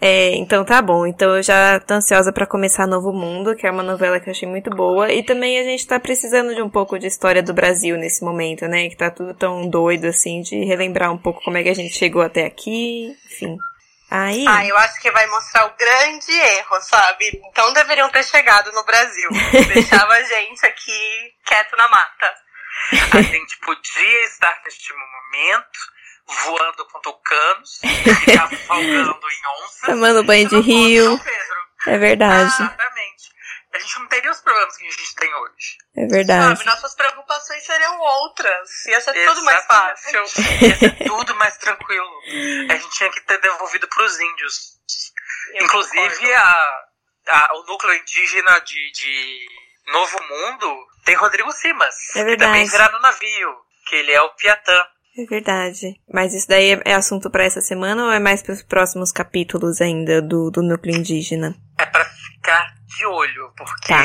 É, 0.00 0.30
então 0.36 0.64
tá 0.64 0.80
bom. 0.80 1.06
Então 1.06 1.36
eu 1.36 1.42
já 1.42 1.78
tô 1.80 1.94
ansiosa 1.94 2.32
para 2.32 2.46
começar 2.46 2.86
Novo 2.86 3.12
Mundo, 3.12 3.54
que 3.54 3.66
é 3.66 3.70
uma 3.70 3.82
novela 3.82 4.18
que 4.18 4.28
eu 4.28 4.32
achei 4.32 4.48
muito 4.48 4.70
boa. 4.70 5.12
E 5.12 5.22
também 5.22 5.58
a 5.58 5.64
gente 5.64 5.86
tá 5.86 6.00
precisando 6.00 6.54
de 6.54 6.62
um 6.62 6.70
pouco 6.70 6.98
de 6.98 7.06
história 7.06 7.42
do 7.42 7.52
Brasil 7.52 7.96
nesse 7.98 8.24
momento, 8.24 8.66
né? 8.66 8.88
Que 8.88 8.96
tá 8.96 9.10
tudo 9.10 9.34
tão 9.34 9.68
doido 9.68 10.06
assim, 10.06 10.40
de 10.40 10.64
relembrar 10.64 11.12
um 11.12 11.18
pouco 11.18 11.42
como 11.42 11.58
é 11.58 11.62
que 11.62 11.68
a 11.68 11.74
gente 11.74 11.96
chegou 11.96 12.22
até 12.22 12.46
aqui, 12.46 13.14
enfim. 13.26 13.58
Aí... 14.10 14.44
Ah, 14.48 14.66
eu 14.66 14.76
acho 14.78 15.00
que 15.00 15.10
vai 15.10 15.26
mostrar 15.26 15.66
o 15.66 15.76
grande 15.76 16.32
erro, 16.32 16.80
sabe? 16.80 17.40
Então 17.50 17.72
deveriam 17.74 18.08
ter 18.08 18.24
chegado 18.24 18.72
no 18.72 18.82
Brasil. 18.84 19.28
Deixava 19.72 20.14
a 20.14 20.22
gente 20.22 20.66
aqui 20.66 21.32
quieto 21.44 21.76
na 21.76 21.88
mata. 21.88 22.34
A 23.12 23.20
gente 23.20 23.58
podia 23.58 24.24
estar 24.24 24.58
neste 24.64 24.92
momento 24.94 25.78
voando 26.44 26.84
com 26.86 27.00
tucanos, 27.00 27.80
cavalgando 28.34 29.30
em 29.30 29.62
onça. 29.64 29.86
Tomando 29.86 30.24
banho 30.24 30.48
de 30.48 30.60
rio. 30.60 31.20
É 31.86 31.98
verdade. 31.98 32.42
Exatamente. 32.52 33.30
a 33.72 33.78
gente 33.78 33.98
não 34.00 34.06
teria 34.08 34.30
os 34.30 34.40
problemas 34.40 34.76
que 34.76 34.86
a 34.86 34.90
gente 34.90 35.14
tem 35.14 35.34
hoje. 35.34 35.78
É 35.96 36.06
verdade. 36.06 36.58
Sabe, 36.58 36.70
nossas 36.70 36.94
preocupações 36.94 37.64
seriam 37.64 37.98
outras. 37.98 38.86
Ia 38.86 39.00
ser 39.00 39.12
tudo 39.26 39.42
mais 39.44 39.64
fácil. 39.66 40.20
Ia 40.62 40.76
ser 40.76 40.96
tudo 41.06 41.34
mais 41.36 41.56
tranquilo. 41.56 42.10
A 42.70 42.76
gente 42.76 42.90
tinha 42.90 43.10
que 43.10 43.20
ter 43.22 43.38
devolvido 43.40 43.88
pros 43.88 44.18
índios. 44.20 44.78
Eu 45.54 45.64
Inclusive, 45.64 46.34
a, 46.34 46.80
a- 47.28 47.50
o 47.54 47.64
núcleo 47.64 47.94
indígena 47.94 48.60
de, 48.60 48.90
de 48.92 49.46
Novo 49.86 50.22
Mundo 50.22 50.86
tem 51.04 51.14
Rodrigo 51.16 51.50
Simas. 51.52 51.94
É 52.16 52.24
Que 52.24 52.36
também 52.36 52.66
verdade. 52.66 52.70
virá 52.70 52.88
no 52.90 53.00
navio. 53.00 53.56
Que 53.88 53.96
ele 53.96 54.12
é 54.12 54.20
o 54.20 54.28
Piatã. 54.34 54.86
É 55.18 55.24
verdade. 55.24 56.00
Mas 56.12 56.32
isso 56.34 56.46
daí 56.48 56.80
é- 56.84 56.94
assunto 56.94 57.30
pra 57.30 57.44
essa 57.44 57.60
semana 57.60 58.04
ou 58.04 58.10
é 58.10 58.18
mais 58.18 58.42
pros 58.42 58.62
próximos 58.62 59.10
capítulos 59.12 59.80
ainda 59.80 60.22
do, 60.22 60.50
do 60.50 60.62
núcleo 60.62 60.96
indígena? 60.96 61.54
É 61.78 61.84
pra 61.86 62.04
ficar 62.04 62.74
de 62.86 63.04
olho, 63.06 63.52
porque 63.56 63.88
Tá. 63.88 64.04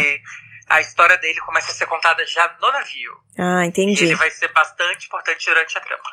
a 0.75 0.81
história 0.81 1.17
dele 1.17 1.39
começa 1.41 1.71
a 1.71 1.75
ser 1.75 1.85
contada 1.85 2.25
já 2.25 2.55
no 2.61 2.71
navio. 2.71 3.11
Ah, 3.37 3.65
E 3.65 3.69
entendi. 3.69 4.03
ele 4.05 4.15
vai 4.15 4.31
ser 4.31 4.51
bastante 4.51 5.05
importante 5.05 5.45
durante 5.45 5.77
a 5.77 5.81
trama. 5.81 6.03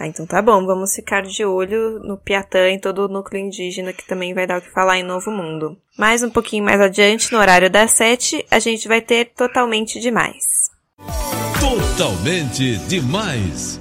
Ah, 0.00 0.06
então 0.06 0.26
tá 0.26 0.40
bom. 0.40 0.64
Vamos 0.64 0.94
ficar 0.94 1.22
de 1.22 1.44
olho 1.44 1.98
no 2.00 2.16
Piatã 2.16 2.70
e 2.70 2.80
todo 2.80 3.04
o 3.04 3.08
núcleo 3.08 3.38
indígena 3.40 3.92
que 3.92 4.04
também 4.06 4.32
vai 4.34 4.46
dar 4.46 4.58
o 4.58 4.62
que 4.62 4.70
falar 4.70 4.96
em 4.98 5.02
Novo 5.04 5.30
Mundo. 5.30 5.76
Mais 5.98 6.22
um 6.22 6.30
pouquinho 6.30 6.64
mais 6.64 6.80
adiante, 6.80 7.30
no 7.32 7.38
horário 7.38 7.68
das 7.70 7.90
sete, 7.92 8.44
a 8.50 8.58
gente 8.58 8.88
vai 8.88 9.02
ter 9.02 9.26
Totalmente 9.26 10.00
Demais. 10.00 10.42
Totalmente 11.60 12.76
demais. 12.88 13.78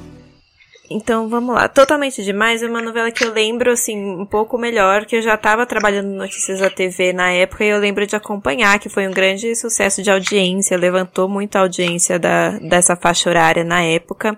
Então 0.93 1.29
vamos 1.29 1.55
lá. 1.55 1.67
Totalmente 1.67 2.23
Demais 2.23 2.61
é 2.61 2.67
uma 2.67 2.81
novela 2.81 3.11
que 3.11 3.23
eu 3.23 3.31
lembro, 3.31 3.71
assim, 3.71 3.97
um 3.97 4.25
pouco 4.25 4.57
melhor, 4.57 5.05
que 5.05 5.15
eu 5.15 5.21
já 5.21 5.35
estava 5.35 5.65
trabalhando 5.65 6.07
no 6.09 6.17
Notícias 6.17 6.59
da 6.59 6.69
TV 6.69 7.13
na 7.13 7.31
época 7.31 7.63
e 7.63 7.69
eu 7.69 7.77
lembro 7.79 8.05
de 8.05 8.15
acompanhar, 8.15 8.77
que 8.79 8.89
foi 8.89 9.07
um 9.07 9.11
grande 9.11 9.55
sucesso 9.55 10.03
de 10.03 10.11
audiência, 10.11 10.77
levantou 10.77 11.27
muito 11.29 11.55
a 11.55 11.61
audiência 11.61 12.19
da, 12.19 12.51
dessa 12.59 12.95
faixa 12.95 13.29
horária 13.29 13.63
na 13.63 13.81
época. 13.83 14.37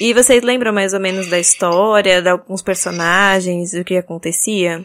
E 0.00 0.14
vocês 0.14 0.42
lembram 0.42 0.72
mais 0.72 0.94
ou 0.94 1.00
menos 1.00 1.28
da 1.28 1.38
história, 1.38 2.22
de 2.22 2.28
alguns 2.28 2.62
personagens, 2.62 3.72
do 3.72 3.84
que 3.84 3.96
acontecia? 3.96 4.84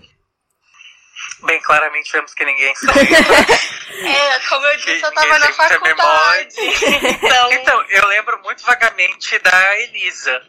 Bem, 1.43 1.61
claramente 1.61 2.11
vemos 2.11 2.33
que 2.33 2.43
ninguém 2.45 2.73
sabe. 2.75 2.99
É, 3.97 4.39
como 4.49 4.65
eu 4.65 4.75
disse, 4.77 5.01
eu 5.05 5.09
Que- 5.09 5.15
tava 5.15 5.33
que 5.35 5.39
na 5.39 5.53
faculdade. 5.53 6.55
Então, 7.23 7.53
então, 7.53 7.85
eu 7.89 8.05
lembro 8.07 8.37
muito 8.43 8.61
vagamente 8.65 9.39
da 9.39 9.79
Elisa. 9.83 10.41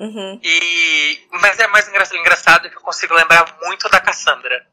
Uhum. 0.00 0.40
E, 0.42 1.18
mas 1.40 1.58
é 1.58 1.66
mais 1.66 1.86
engraçado, 2.14 2.68
que 2.70 2.76
eu 2.76 2.80
consigo 2.80 3.14
lembrar 3.14 3.46
muito 3.62 3.88
da 3.90 4.00
Cassandra. 4.00 4.64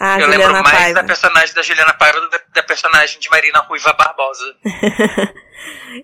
Ah, 0.00 0.16
eu 0.18 0.22
Juliana 0.22 0.46
lembro 0.48 0.62
mais 0.64 0.76
Paiva. 0.78 0.94
da 1.02 1.04
personagem 1.06 1.54
da 1.54 1.62
Juliana 1.62 1.94
Paiva 1.94 2.20
do 2.20 2.28
que 2.30 2.38
da 2.54 2.62
personagem 2.64 3.20
de 3.20 3.30
Marina 3.30 3.60
Ruiva 3.60 3.92
Barbosa. 3.92 4.56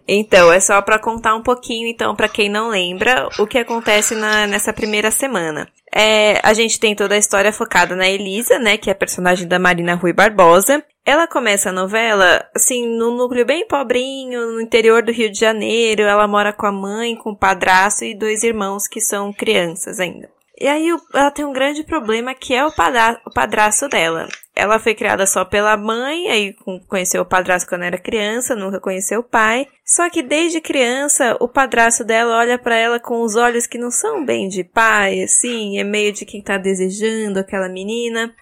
Então, 0.07 0.51
é 0.53 0.61
só 0.61 0.81
pra 0.81 0.99
contar 0.99 1.35
um 1.35 1.43
pouquinho, 1.43 1.89
então, 1.89 2.15
pra 2.15 2.29
quem 2.29 2.49
não 2.49 2.69
lembra, 2.69 3.29
o 3.39 3.47
que 3.47 3.59
acontece 3.59 4.15
na- 4.15 4.47
nessa 4.47 4.73
primeira 4.73 5.11
semana. 5.11 5.69
É, 5.93 6.41
a 6.45 6.55
gente 6.55 6.79
tem 6.79 6.95
toda 6.95 7.15
a 7.15 7.19
história 7.19 7.53
focada 7.53 7.97
na 7.97 8.09
Elisa, 8.09 8.59
né, 8.59 8.77
que 8.77 8.89
é 8.89 8.93
a 8.93 8.97
personagem 8.97 9.47
da 9.49 9.59
Marina 9.59 9.95
Rui 9.97 10.13
Barbosa. 10.13 10.83
Ela 11.11 11.27
começa 11.27 11.71
a 11.71 11.73
novela, 11.73 12.49
assim, 12.55 12.87
num 12.87 13.17
núcleo 13.17 13.45
bem 13.45 13.67
pobrinho, 13.67 14.53
no 14.53 14.61
interior 14.61 15.03
do 15.03 15.11
Rio 15.11 15.29
de 15.29 15.41
Janeiro. 15.41 16.03
Ela 16.03 16.29
mora 16.29 16.53
com 16.53 16.67
a 16.67 16.71
mãe, 16.71 17.17
com 17.17 17.31
o 17.31 17.37
padrasto 17.37 18.05
e 18.05 18.15
dois 18.15 18.45
irmãos 18.45 18.87
que 18.87 19.01
são 19.01 19.33
crianças 19.33 19.99
ainda. 19.99 20.31
E 20.57 20.69
aí 20.69 20.87
ela 21.13 21.33
tem 21.33 21.45
um 21.45 21.53
grande 21.53 21.83
problema 21.83 22.33
que 22.33 22.55
é 22.55 22.65
o, 22.65 22.71
padra 22.71 23.21
o 23.27 23.31
padrasto 23.33 23.89
dela. 23.89 24.29
Ela 24.55 24.79
foi 24.79 24.95
criada 24.95 25.27
só 25.27 25.45
pela 25.45 25.77
mãe, 25.77 26.29
aí 26.29 26.55
conheceu 26.87 27.23
o 27.23 27.27
padrasto 27.27 27.69
quando 27.69 27.83
era 27.83 27.99
criança, 27.99 28.55
nunca 28.55 28.79
conheceu 28.79 29.19
o 29.19 29.25
pai. 29.29 29.67
Só 29.85 30.09
que 30.09 30.23
desde 30.23 30.61
criança, 30.61 31.37
o 31.41 31.49
padrasto 31.49 32.05
dela 32.05 32.37
olha 32.37 32.57
pra 32.57 32.77
ela 32.77 33.01
com 33.01 33.21
os 33.23 33.35
olhos 33.35 33.67
que 33.67 33.79
não 33.79 33.91
são 33.91 34.25
bem 34.25 34.47
de 34.47 34.63
pai, 34.63 35.25
assim, 35.25 35.77
é 35.77 35.83
meio 35.83 36.13
de 36.13 36.25
quem 36.25 36.41
tá 36.41 36.57
desejando 36.57 37.41
aquela 37.41 37.69
menina. 37.69 38.33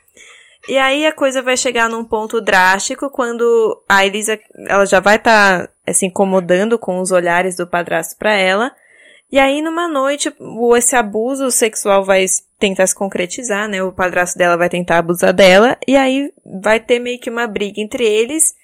E 0.68 0.76
aí 0.76 1.06
a 1.06 1.12
coisa 1.12 1.40
vai 1.40 1.56
chegar 1.56 1.88
num 1.88 2.04
ponto 2.04 2.42
drástico 2.42 3.08
quando 3.08 3.82
a 3.88 4.04
Elisa, 4.04 4.38
ela 4.68 4.84
já 4.84 5.00
vai 5.00 5.16
estar 5.16 5.66
tá, 5.66 5.92
se 5.94 6.04
incomodando 6.04 6.78
com 6.78 7.00
os 7.00 7.10
olhares 7.10 7.56
do 7.56 7.66
padrasto 7.66 8.18
pra 8.18 8.34
ela. 8.34 8.70
E 9.32 9.38
aí, 9.38 9.62
numa 9.62 9.88
noite, 9.88 10.32
esse 10.76 10.94
abuso 10.94 11.50
sexual 11.50 12.04
vai 12.04 12.24
tentar 12.58 12.86
se 12.86 12.94
concretizar, 12.94 13.66
né? 13.66 13.82
O 13.82 13.92
padrasto 13.92 14.38
dela 14.38 14.56
vai 14.56 14.68
tentar 14.68 14.98
abusar 14.98 15.32
dela. 15.32 15.76
E 15.86 15.96
aí 15.96 16.32
vai 16.62 16.78
ter 16.80 16.98
meio 16.98 17.18
que 17.18 17.30
uma 17.30 17.46
briga 17.46 17.80
entre 17.80 18.04
eles. 18.04 18.54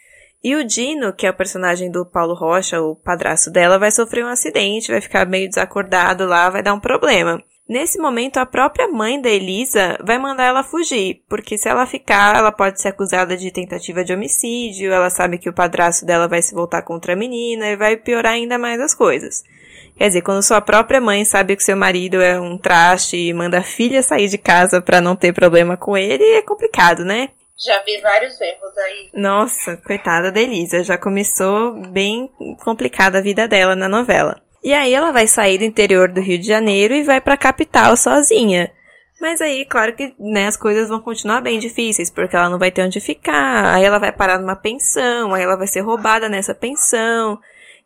E 0.43 0.55
o 0.55 0.63
Dino, 0.63 1.13
que 1.15 1.27
é 1.27 1.31
o 1.31 1.35
personagem 1.35 1.91
do 1.91 2.05
Paulo 2.05 2.35
Rocha, 2.35 2.83
o 2.83 2.95
padrasto 2.97 3.51
dela, 3.51 3.79
vai 3.79 3.91
sofrer 3.91 4.25
um 4.25 4.29
acidente, 4.29 4.93
vai 4.93 5.01
ficar 5.01 5.27
meio 5.27 5.49
desacordado 5.49 6.27
lá, 6.27 6.51
vai 6.51 6.63
dar 6.63 6.75
um 6.75 6.81
problema. 6.81 7.43
Nesse 7.67 7.99
momento, 7.99 8.37
a 8.37 8.45
própria 8.45 8.89
mãe 8.89 9.19
da 9.21 9.31
Elisa 9.31 9.99
vai 10.05 10.19
mandar 10.19 10.45
ela 10.45 10.63
fugir, 10.63 11.23
porque 11.29 11.57
se 11.57 11.67
ela 11.67 11.87
ficar, 11.87 12.37
ela 12.37 12.53
pode 12.53 12.81
ser 12.81 12.89
acusada 12.89 13.39
de 13.39 13.51
tentativa 13.51 14.05
de 14.05 14.13
homicídio, 14.13 14.93
ela 14.93 15.09
sabe 15.09 15.39
que 15.39 15.49
o 15.49 15.53
padrasto 15.53 16.05
dela 16.05 16.29
vai 16.29 16.43
se 16.43 16.55
voltar 16.55 16.83
contra 16.83 17.15
a 17.15 17.17
menina 17.17 17.69
e 17.69 17.77
vai 17.77 17.97
piorar 17.97 18.35
ainda 18.35 18.59
mais 18.59 18.79
as 18.81 18.95
coisas. 18.95 19.43
Quer 19.97 20.09
dizer, 20.09 20.23
quando 20.23 20.43
sua 20.43 20.61
própria 20.61 21.01
mãe 21.01 21.25
sabe 21.25 21.57
que 21.57 21.63
seu 21.63 21.77
marido 21.77 22.21
é 22.21 22.39
um 22.39 22.59
traste 22.59 23.17
e 23.17 23.33
manda 23.33 23.59
a 23.59 23.63
filha 23.63 24.03
sair 24.03 24.29
de 24.29 24.37
casa 24.37 24.83
pra 24.83 25.01
não 25.01 25.17
ter 25.17 25.33
problema 25.33 25.75
com 25.75 25.97
ele, 25.97 26.23
é 26.23 26.43
complicado, 26.43 27.03
né? 27.03 27.31
já 27.57 27.81
vi 27.83 28.01
vários 28.01 28.41
erros 28.41 28.77
aí. 28.79 29.11
Nossa, 29.15 29.77
coitada 29.77 30.31
da 30.31 30.41
Elisa, 30.41 30.83
já 30.83 30.99
começou 30.99 31.73
bem 31.89 32.29
complicada 32.63 33.19
a 33.19 33.23
vida 33.23 33.47
dela 33.47 33.77
na 33.77 33.89
novela. 33.89 34.44
E 34.65 34.73
aí 34.73 34.95
ela 34.95 35.13
vai 35.13 35.27
sair 35.27 35.59
do 35.59 35.65
interior 35.65 36.09
do 36.09 36.23
Rio 36.23 36.39
de 36.39 36.47
Janeiro 36.47 36.95
e 36.95 37.03
vai 37.03 37.21
pra 37.21 37.37
capital 37.37 37.95
sozinha. 37.99 38.73
Mas 39.21 39.43
aí, 39.43 39.67
claro 39.67 39.95
que 39.95 40.15
né, 40.19 40.47
as 40.47 40.57
coisas 40.57 40.89
vão 40.89 41.01
continuar 41.01 41.43
bem 41.43 41.59
difíceis, 41.59 42.11
porque 42.11 42.35
ela 42.35 42.49
não 42.49 42.59
vai 42.59 42.71
ter 42.71 42.83
onde 42.83 42.99
ficar, 42.99 43.75
aí 43.75 43.85
ela 43.85 43.99
vai 43.99 44.11
parar 44.11 44.39
numa 44.39 44.57
pensão, 44.57 45.35
aí 45.35 45.43
ela 45.43 45.57
vai 45.57 45.67
ser 45.67 45.81
roubada 45.81 46.31
nessa 46.31 46.55
pensão, 46.55 47.39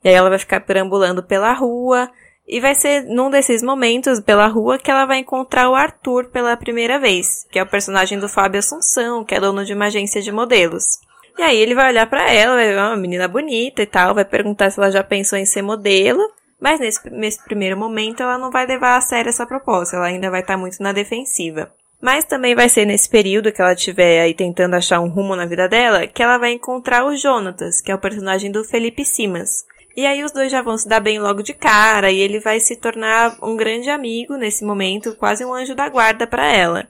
e 0.05 0.09
aí 0.09 0.15
ela 0.15 0.31
vai 0.31 0.39
ficar 0.39 0.61
perambulando 0.61 1.23
pela 1.23 1.53
rua. 1.53 2.09
E 2.47 2.61
vai 2.61 2.75
ser 2.75 3.03
num 3.03 3.29
desses 3.29 3.63
momentos 3.63 4.21
pela 4.21 4.47
rua 4.47 4.79
que 4.79 4.91
ela 4.91 5.05
vai 5.05 5.19
encontrar 5.19 5.69
o 5.69 5.75
Arthur 5.75 6.31
pela 6.31 6.57
primeira 6.57 6.99
vez, 6.99 7.45
que 7.51 7.59
é 7.59 7.63
o 7.63 7.69
personagem 7.69 8.19
do 8.19 8.29
Fábio 8.29 8.61
Assunção, 8.61 9.23
que 9.23 9.35
é 9.35 9.41
dono 9.41 9.65
de 9.65 9.75
uma 9.75 9.87
agência 9.87 10.23
de 10.23 10.33
modelos. 10.33 10.99
E 11.37 11.43
aí 11.43 11.59
ele 11.59 11.75
vai 11.75 11.91
olhar 11.91 12.09
pra 12.09 12.33
ela, 12.33 12.55
vai 12.55 12.69
ver 12.69 12.79
uma 12.79 12.97
menina 12.97 13.29
bonita 13.29 13.83
e 13.83 13.87
tal, 13.87 14.15
vai 14.15 14.25
perguntar 14.25 14.71
se 14.71 14.81
ela 14.81 14.91
já 14.91 15.05
pensou 15.05 15.39
em 15.39 15.45
ser 15.45 15.61
modelo, 15.61 16.23
mas 16.61 16.81
nesse, 16.81 17.09
nesse 17.11 17.45
primeiro 17.45 17.77
momento 17.77 18.23
ela 18.23 18.39
não 18.39 18.51
vai 18.51 18.67
levar 18.67 18.97
a 18.97 19.01
sério 19.01 19.29
essa 19.29 19.47
proposta, 19.47 19.97
ela 19.97 20.07
ainda 20.07 20.31
vai 20.31 20.41
estar 20.41 20.57
muito 20.57 20.83
na 20.83 20.93
defensiva. 20.93 21.73
Mas 22.01 22.25
também 22.25 22.55
vai 22.55 22.69
ser 22.69 22.85
nesse 22.85 23.09
período 23.09 23.51
que 23.51 23.61
ela 23.61 23.73
estiver 23.73 24.21
aí 24.21 24.33
tentando 24.33 24.75
achar 24.75 25.01
um 25.01 25.09
rumo 25.09 25.35
na 25.35 25.47
vida 25.47 25.69
dela, 25.69 26.07
que 26.07 26.23
ela 26.23 26.39
vai 26.39 26.53
encontrar 26.53 27.05
o 27.05 27.17
Jonatas, 27.17 27.81
que 27.81 27.91
é 27.91 27.95
o 27.95 28.01
personagem 28.01 28.53
do 28.53 28.65
Felipe 28.65 29.05
Simas. 29.05 29.65
E 29.97 30.07
aí 30.07 30.23
os 30.23 30.31
dois 30.31 30.53
já 30.53 30.63
vão 30.63 30.79
se 30.79 30.89
dar 30.89 31.01
bem 31.01 31.19
logo 31.19 31.43
de 31.43 31.53
cara 31.53 32.09
e 32.13 32.21
ele 32.21 32.39
vai 32.39 32.61
se 32.61 32.77
tornar 32.77 33.37
um 33.43 33.57
grande 33.57 33.91
amigo 33.91 34.37
nesse 34.37 34.65
momento, 34.65 35.17
quase 35.17 35.45
um 35.45 35.53
anjo 35.53 35.75
da 35.75 35.89
guarda 35.89 36.25
para 36.25 36.47
ela. 36.47 36.89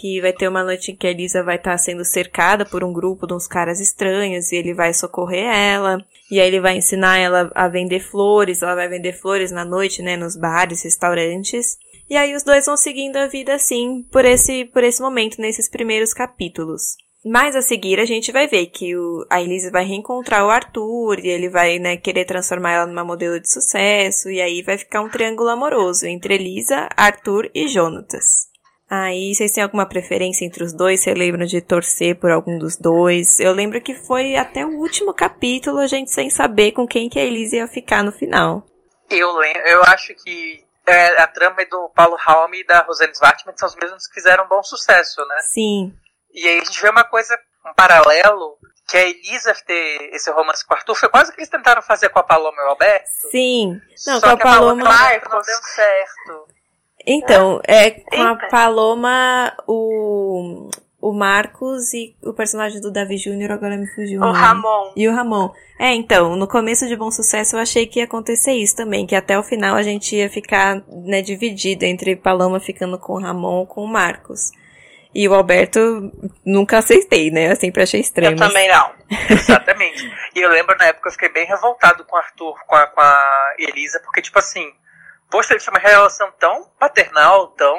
Que 0.00 0.20
vai 0.20 0.32
ter 0.32 0.46
uma 0.46 0.62
noite 0.62 0.92
em 0.92 0.96
que 0.96 1.08
a 1.08 1.10
Elisa 1.10 1.42
vai 1.42 1.56
estar 1.56 1.76
sendo 1.76 2.04
cercada 2.04 2.64
por 2.64 2.84
um 2.84 2.92
grupo 2.92 3.26
de 3.26 3.34
uns 3.34 3.48
caras 3.48 3.80
estranhos 3.80 4.52
e 4.52 4.56
ele 4.56 4.72
vai 4.72 4.94
socorrer 4.94 5.44
ela. 5.44 5.98
E 6.30 6.38
aí 6.38 6.46
ele 6.46 6.60
vai 6.60 6.76
ensinar 6.76 7.18
ela 7.18 7.50
a 7.52 7.66
vender 7.66 7.98
flores, 7.98 8.62
ela 8.62 8.76
vai 8.76 8.88
vender 8.88 9.12
flores 9.12 9.50
na 9.50 9.64
noite, 9.64 10.00
né, 10.00 10.16
nos 10.16 10.36
bares, 10.36 10.84
restaurantes. 10.84 11.76
E 12.08 12.16
aí 12.16 12.32
os 12.36 12.44
dois 12.44 12.66
vão 12.66 12.76
seguindo 12.76 13.16
a 13.16 13.26
vida 13.26 13.52
assim, 13.52 14.06
por 14.12 14.24
esse, 14.24 14.66
por 14.66 14.84
esse 14.84 15.02
momento, 15.02 15.40
nesses 15.40 15.68
primeiros 15.68 16.14
capítulos. 16.14 16.96
Mais 17.26 17.56
a 17.56 17.60
seguir, 17.60 17.98
a 17.98 18.04
gente 18.04 18.30
vai 18.30 18.46
ver 18.46 18.66
que 18.66 18.96
o, 18.96 19.26
a 19.28 19.42
Elise 19.42 19.68
vai 19.68 19.84
reencontrar 19.84 20.46
o 20.46 20.50
Arthur 20.50 21.18
e 21.18 21.28
ele 21.28 21.48
vai, 21.48 21.80
né, 21.80 21.96
querer 21.96 22.24
transformar 22.24 22.74
ela 22.74 22.86
numa 22.86 23.02
modelo 23.02 23.40
de 23.40 23.52
sucesso 23.52 24.30
e 24.30 24.40
aí 24.40 24.62
vai 24.62 24.78
ficar 24.78 25.00
um 25.00 25.08
triângulo 25.08 25.48
amoroso 25.48 26.06
entre 26.06 26.34
Elisa, 26.34 26.88
Arthur 26.96 27.50
e 27.52 27.66
Jonatas. 27.66 28.46
Aí, 28.90 29.34
vocês 29.34 29.52
têm 29.52 29.62
alguma 29.62 29.86
preferência 29.86 30.46
entre 30.46 30.64
os 30.64 30.72
dois? 30.72 31.02
Você 31.02 31.12
lembra 31.12 31.46
de 31.46 31.60
torcer 31.60 32.18
por 32.18 32.30
algum 32.30 32.58
dos 32.58 32.76
dois? 32.76 33.38
Eu 33.38 33.52
lembro 33.52 33.80
que 33.82 33.94
foi 33.94 34.34
até 34.36 34.64
o 34.64 34.78
último 34.78 35.12
capítulo 35.12 35.78
a 35.78 35.86
gente 35.86 36.10
sem 36.10 36.30
saber 36.30 36.72
com 36.72 36.86
quem 36.86 37.08
que 37.08 37.18
a 37.18 37.24
Elise 37.24 37.56
ia 37.56 37.68
ficar 37.68 38.02
no 38.02 38.10
final. 38.10 38.64
Eu 39.10 39.30
lembro, 39.36 39.62
eu 39.66 39.82
acho 39.84 40.14
que 40.14 40.64
é, 40.86 41.20
a 41.20 41.26
trama 41.26 41.56
é 41.60 41.66
do 41.66 41.90
Paulo 41.94 42.16
Raum 42.18 42.54
e 42.54 42.64
da 42.64 42.80
Rosane 42.80 43.12
Svartman 43.12 43.54
são 43.56 43.68
os 43.68 43.76
mesmos 43.76 44.06
que 44.06 44.14
fizeram 44.14 44.48
bom 44.48 44.62
sucesso, 44.62 45.20
né? 45.26 45.36
Sim. 45.52 45.92
E 46.32 46.48
aí 46.48 46.58
a 46.58 46.64
gente 46.64 46.80
vê 46.80 46.88
uma 46.88 47.04
coisa, 47.04 47.38
um 47.66 47.74
paralelo, 47.74 48.56
que 48.88 48.96
a 48.96 49.02
Elisa 49.02 49.54
ter 49.66 50.14
esse 50.14 50.30
romance 50.30 50.66
com 50.66 50.72
o 50.72 50.76
Arthur 50.76 50.94
foi 50.94 51.08
quase 51.10 51.30
o 51.30 51.34
que 51.34 51.40
eles 51.40 51.50
tentaram 51.50 51.82
fazer 51.82 52.08
com 52.08 52.20
a 52.20 52.22
Paloma 52.22 52.56
e 52.62 52.64
o 52.64 52.68
Alberto. 52.70 53.06
Sim. 53.30 53.80
Não, 54.06 54.18
Só 54.18 54.20
com 54.20 54.26
a 54.28 54.36
que 54.36 54.42
a 54.42 54.50
Paloma 54.50 54.82
Paloma. 54.82 55.20
não 55.30 55.42
deu 55.42 55.62
certo. 55.62 56.47
Então, 57.10 57.60
é 57.66 57.90
com 57.90 58.22
a. 58.22 58.36
Paloma, 58.50 59.52
o. 59.66 60.68
o 61.00 61.12
Marcos 61.12 61.94
e 61.94 62.14
o 62.22 62.32
personagem 62.32 62.80
do 62.80 62.90
Davi 62.92 63.16
Júnior, 63.16 63.52
agora 63.52 63.76
me 63.76 63.86
fugiu. 63.94 64.20
O 64.20 64.24
nome. 64.26 64.38
Ramon. 64.38 64.92
E 64.94 65.08
o 65.08 65.14
Ramon. 65.14 65.50
É, 65.78 65.94
então, 65.94 66.34
no 66.36 66.46
começo 66.48 66.86
de 66.88 66.96
Bom 66.96 67.10
Sucesso 67.10 67.56
eu 67.56 67.60
achei 67.60 67.86
que 67.86 68.00
ia 68.00 68.04
acontecer 68.04 68.52
isso 68.52 68.74
também, 68.76 69.06
que 69.06 69.14
até 69.14 69.38
o 69.38 69.42
final 69.44 69.76
a 69.76 69.82
gente 69.82 70.16
ia 70.16 70.28
ficar, 70.28 70.82
né, 70.88 71.22
dividido 71.22 71.84
entre 71.84 72.16
Paloma 72.16 72.58
ficando 72.58 72.98
com 72.98 73.12
o 73.14 73.20
Ramon 73.20 73.60
ou 73.60 73.66
com 73.66 73.84
o 73.84 73.88
Marcos. 73.88 74.50
E 75.14 75.26
o 75.26 75.34
Alberto 75.34 76.12
nunca 76.44 76.78
aceitei, 76.78 77.30
né? 77.30 77.50
Eu 77.50 77.56
sempre 77.56 77.82
achei 77.82 78.00
estranho. 78.00 78.32
Eu 78.32 78.38
mas- 78.38 78.48
também 78.48 78.68
não. 78.68 78.90
Exatamente. 79.30 80.12
E 80.34 80.40
eu 80.40 80.50
lembro 80.50 80.76
na 80.76 80.86
época 80.86 81.08
eu 81.08 81.12
fiquei 81.12 81.30
bem 81.30 81.46
revoltado 81.46 82.04
com 82.04 82.14
o 82.14 82.18
Arthur, 82.18 82.54
com 82.66 82.74
a, 82.74 82.86
com 82.88 83.00
a 83.00 83.54
Elisa, 83.58 84.00
porque, 84.00 84.20
tipo 84.20 84.38
assim, 84.38 84.70
poxa, 85.30 85.52
ele 85.52 85.60
tinha 85.60 85.72
uma 85.72 85.80
relação 85.80 86.30
tão 86.38 86.68
paternal, 86.78 87.48
tão, 87.48 87.76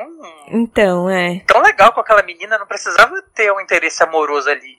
Então, 0.47 1.09
é. 1.09 1.41
tão 1.45 1.61
legal 1.61 1.91
com 1.91 1.99
aquela 1.99 2.23
menina, 2.23 2.57
não 2.57 2.67
precisava 2.67 3.21
ter 3.33 3.51
um 3.51 3.59
interesse 3.59 4.01
amoroso 4.03 4.49
ali. 4.49 4.77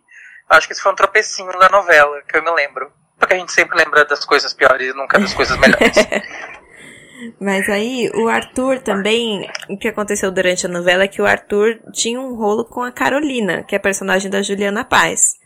Acho 0.49 0.67
que 0.67 0.73
isso 0.73 0.83
foi 0.83 0.93
um 0.93 0.97
tropecinho 0.97 1.53
da 1.59 1.69
novela, 1.69 2.23
que 2.29 2.37
eu 2.37 2.43
me 2.43 2.51
lembro. 2.51 2.91
Porque 3.19 3.35
a 3.35 3.39
gente 3.39 3.53
sempre 3.53 3.77
lembra 3.77 4.05
das 4.05 4.25
coisas 4.25 4.53
piores 4.55 4.89
e 4.89 4.97
nunca 4.97 5.19
das 5.19 5.35
coisas 5.35 5.57
melhores. 5.59 5.97
Mas 7.39 7.69
aí, 7.69 8.11
o 8.15 8.29
Arthur 8.29 8.81
também, 8.81 9.49
o 9.69 9.77
que 9.77 9.89
aconteceu 9.89 10.31
durante 10.31 10.65
a 10.65 10.69
novela 10.69 11.05
é 11.05 11.09
que 11.09 11.21
o 11.21 11.27
Arthur 11.27 11.79
tinha 11.93 12.19
um 12.19 12.35
rolo 12.35 12.65
com 12.65 12.83
a 12.83 12.91
Carolina, 12.91 13.63
que 13.63 13.75
é 13.75 13.79
a 13.79 13.81
personagem 13.81 14.31
da 14.31 14.41
Juliana 14.41 14.85
Paz. 14.85 15.40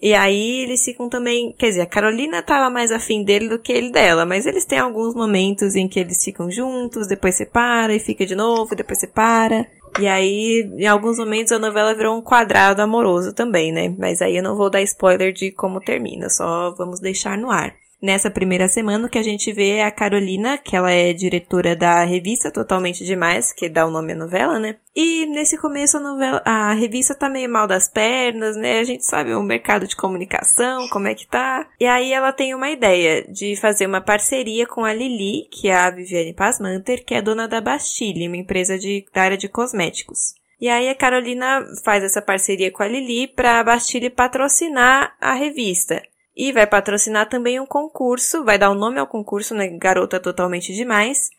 E 0.00 0.12
aí 0.12 0.62
eles 0.62 0.84
ficam 0.84 1.08
também, 1.08 1.54
quer 1.58 1.68
dizer, 1.68 1.80
a 1.80 1.86
Carolina 1.86 2.42
tava 2.42 2.68
mais 2.68 2.92
afim 2.92 3.24
dele 3.24 3.48
do 3.48 3.58
que 3.58 3.72
ele 3.72 3.90
dela, 3.90 4.26
mas 4.26 4.44
eles 4.44 4.66
têm 4.66 4.78
alguns 4.78 5.14
momentos 5.14 5.74
em 5.74 5.88
que 5.88 5.98
eles 5.98 6.22
ficam 6.22 6.50
juntos, 6.50 7.06
depois 7.06 7.34
separa 7.34 7.94
e 7.94 7.98
fica 7.98 8.26
de 8.26 8.34
novo, 8.34 8.76
depois 8.76 9.00
separa. 9.00 9.66
E 9.98 10.06
aí, 10.06 10.70
em 10.76 10.86
alguns 10.86 11.18
momentos 11.18 11.52
a 11.52 11.58
novela 11.58 11.94
virou 11.94 12.18
um 12.18 12.20
quadrado 12.20 12.82
amoroso 12.82 13.32
também, 13.32 13.72
né? 13.72 13.94
Mas 13.98 14.20
aí 14.20 14.36
eu 14.36 14.42
não 14.42 14.54
vou 14.54 14.68
dar 14.68 14.82
spoiler 14.82 15.32
de 15.32 15.50
como 15.50 15.80
termina, 15.80 16.28
só 16.28 16.74
vamos 16.76 17.00
deixar 17.00 17.38
no 17.38 17.50
ar. 17.50 17.74
Nessa 18.00 18.30
primeira 18.30 18.68
semana, 18.68 19.06
o 19.06 19.10
que 19.10 19.18
a 19.18 19.22
gente 19.22 19.50
vê 19.52 19.76
é 19.76 19.84
a 19.84 19.90
Carolina, 19.90 20.58
que 20.58 20.76
ela 20.76 20.92
é 20.92 21.14
diretora 21.14 21.74
da 21.74 22.04
revista 22.04 22.50
Totalmente 22.50 23.04
Demais, 23.04 23.54
que 23.54 23.70
dá 23.70 23.86
o 23.86 23.90
nome 23.90 24.12
à 24.12 24.16
novela, 24.16 24.58
né? 24.58 24.76
E 24.94 25.24
nesse 25.26 25.56
começo 25.56 25.96
a 25.96 26.00
novela, 26.00 26.42
a 26.44 26.74
revista 26.74 27.14
tá 27.14 27.30
meio 27.30 27.48
mal 27.48 27.66
das 27.66 27.88
pernas, 27.88 28.54
né? 28.54 28.80
A 28.80 28.84
gente 28.84 29.04
sabe 29.04 29.34
o 29.34 29.42
mercado 29.42 29.86
de 29.86 29.96
comunicação, 29.96 30.86
como 30.90 31.08
é 31.08 31.14
que 31.14 31.26
tá. 31.26 31.66
E 31.80 31.86
aí 31.86 32.12
ela 32.12 32.32
tem 32.32 32.54
uma 32.54 32.70
ideia 32.70 33.24
de 33.30 33.56
fazer 33.56 33.86
uma 33.86 34.02
parceria 34.02 34.66
com 34.66 34.84
a 34.84 34.92
Lili, 34.92 35.48
que 35.50 35.68
é 35.68 35.74
a 35.74 35.90
Viviane 35.90 36.34
Pasmanter, 36.34 37.02
que 37.02 37.14
é 37.14 37.22
dona 37.22 37.48
da 37.48 37.62
Bastille, 37.62 38.28
uma 38.28 38.36
empresa 38.36 38.78
de, 38.78 39.06
da 39.12 39.22
área 39.22 39.38
de 39.38 39.48
cosméticos. 39.48 40.34
E 40.60 40.68
aí 40.68 40.88
a 40.88 40.94
Carolina 40.94 41.66
faz 41.82 42.04
essa 42.04 42.20
parceria 42.20 42.70
com 42.70 42.82
a 42.82 42.88
Lili 42.88 43.26
para 43.26 43.58
a 43.58 43.64
Bastille 43.64 44.10
patrocinar 44.10 45.14
a 45.18 45.32
revista. 45.32 46.02
E 46.36 46.52
vai 46.52 46.66
patrocinar 46.66 47.28
também 47.28 47.58
um 47.58 47.66
concurso, 47.66 48.44
vai 48.44 48.58
dar 48.58 48.70
o 48.70 48.74
nome 48.74 48.98
ao 48.98 49.06
concurso, 49.06 49.54
né, 49.54 49.68
Garota 49.68 50.20
Totalmente 50.20 50.74
Demais, 50.74 51.30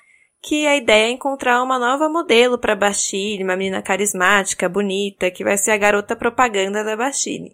que 0.42 0.66
a 0.66 0.76
ideia 0.76 1.08
é 1.08 1.12
encontrar 1.12 1.62
uma 1.62 1.78
nova 1.78 2.10
modelo 2.10 2.58
para 2.58 2.76
Bastille, 2.76 3.44
uma 3.44 3.56
menina 3.56 3.82
carismática, 3.82 4.70
bonita, 4.70 5.30
que 5.30 5.44
vai 5.44 5.58
ser 5.58 5.72
a 5.72 5.78
garota 5.78 6.16
propaganda 6.16 6.84
da 6.84 6.96
Bastille. 6.96 7.52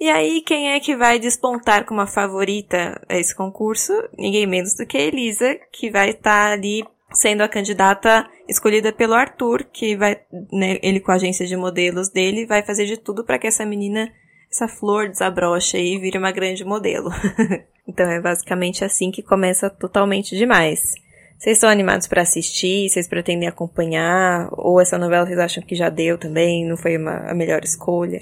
E 0.00 0.08
aí, 0.08 0.42
quem 0.42 0.70
é 0.70 0.78
que 0.78 0.94
vai 0.94 1.18
despontar 1.18 1.84
como 1.84 2.00
a 2.00 2.06
favorita 2.06 3.00
a 3.08 3.18
esse 3.18 3.34
concurso? 3.34 3.92
Ninguém 4.16 4.46
menos 4.46 4.74
do 4.76 4.86
que 4.86 4.96
a 4.96 5.00
Elisa, 5.00 5.58
que 5.72 5.90
vai 5.90 6.10
estar 6.10 6.52
ali 6.52 6.84
sendo 7.12 7.42
a 7.42 7.48
candidata 7.48 8.28
escolhida 8.48 8.92
pelo 8.92 9.14
Arthur, 9.14 9.64
que 9.64 9.96
vai, 9.96 10.20
né, 10.52 10.78
ele 10.82 11.00
com 11.00 11.10
a 11.10 11.14
agência 11.14 11.46
de 11.46 11.56
modelos 11.56 12.10
dele, 12.10 12.46
vai 12.46 12.62
fazer 12.62 12.86
de 12.86 12.96
tudo 12.96 13.24
para 13.24 13.38
que 13.38 13.46
essa 13.46 13.66
menina, 13.66 14.12
essa 14.50 14.68
flor 14.68 15.08
desabroche 15.08 15.78
e 15.78 15.98
vire 15.98 16.18
uma 16.18 16.32
grande 16.32 16.64
modelo. 16.64 17.10
então 17.86 18.10
é 18.10 18.20
basicamente 18.20 18.84
assim 18.84 19.10
que 19.10 19.22
começa 19.22 19.68
totalmente 19.68 20.36
demais. 20.36 20.94
Vocês 21.38 21.56
estão 21.56 21.70
animados 21.70 22.08
para 22.08 22.22
assistir? 22.22 22.88
Vocês 22.88 23.06
pretendem 23.06 23.48
acompanhar? 23.48 24.48
Ou 24.52 24.80
essa 24.80 24.98
novela 24.98 25.24
vocês 25.24 25.38
acham 25.38 25.62
que 25.62 25.76
já 25.76 25.88
deu 25.88 26.18
também? 26.18 26.66
Não 26.66 26.76
foi 26.76 26.96
uma, 26.96 27.30
a 27.30 27.34
melhor 27.34 27.62
escolha? 27.62 28.20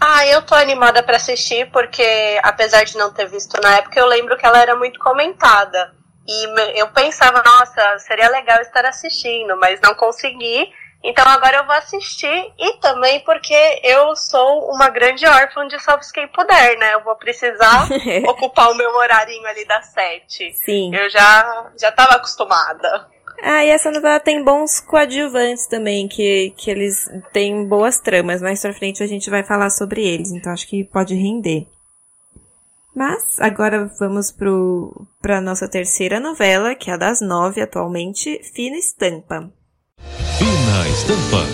Ah, 0.00 0.26
eu 0.26 0.42
tô 0.42 0.54
animada 0.54 1.02
pra 1.02 1.16
assistir 1.16 1.70
porque, 1.72 2.38
apesar 2.42 2.84
de 2.84 2.96
não 2.96 3.12
ter 3.12 3.26
visto 3.26 3.60
na 3.62 3.78
época, 3.78 3.98
eu 3.98 4.06
lembro 4.06 4.36
que 4.36 4.46
ela 4.46 4.60
era 4.60 4.76
muito 4.76 4.98
comentada. 5.00 5.92
E 6.26 6.78
eu 6.80 6.88
pensava, 6.88 7.42
nossa, 7.42 7.98
seria 8.00 8.28
legal 8.28 8.60
estar 8.60 8.84
assistindo, 8.84 9.56
mas 9.58 9.80
não 9.80 9.94
consegui. 9.94 10.70
Então 11.02 11.24
agora 11.28 11.58
eu 11.58 11.66
vou 11.66 11.74
assistir 11.76 12.52
e 12.58 12.76
também 12.78 13.20
porque 13.20 13.54
eu 13.84 14.16
sou 14.16 14.68
uma 14.70 14.88
grande 14.88 15.24
órfã 15.26 15.66
de 15.68 15.78
Salve 15.78 16.04
Quem 16.12 16.26
Puder, 16.28 16.76
né? 16.78 16.94
Eu 16.94 17.04
vou 17.04 17.14
precisar 17.16 17.88
ocupar 18.28 18.70
o 18.70 18.74
meu 18.74 18.90
horarinho 18.96 19.46
ali 19.46 19.64
das 19.64 19.86
sete. 19.86 20.52
Sim. 20.64 20.94
Eu 20.94 21.08
já, 21.08 21.70
já 21.78 21.92
tava 21.92 22.14
acostumada. 22.14 23.08
Ah, 23.40 23.64
e 23.64 23.70
essa 23.70 23.92
novela 23.92 24.18
tem 24.18 24.42
bons 24.42 24.80
coadjuvantes 24.80 25.68
também, 25.68 26.08
que, 26.08 26.52
que 26.56 26.70
eles 26.70 27.08
têm 27.32 27.66
boas 27.66 28.00
tramas. 28.00 28.42
Mais 28.42 28.60
pra 28.60 28.72
frente 28.72 29.02
a 29.02 29.06
gente 29.06 29.30
vai 29.30 29.44
falar 29.44 29.70
sobre 29.70 30.04
eles, 30.04 30.32
então 30.32 30.52
acho 30.52 30.66
que 30.66 30.82
pode 30.82 31.14
render. 31.14 31.68
Mas 32.92 33.38
agora 33.38 33.88
vamos 34.00 34.32
pro, 34.32 35.06
pra 35.22 35.40
nossa 35.40 35.68
terceira 35.68 36.18
novela, 36.18 36.74
que 36.74 36.90
é 36.90 36.94
a 36.94 36.96
das 36.96 37.20
nove 37.20 37.60
atualmente, 37.60 38.40
Fina 38.52 38.76
Estampa. 38.76 39.52
Fina 39.98 40.88
Estampa. 40.88 41.44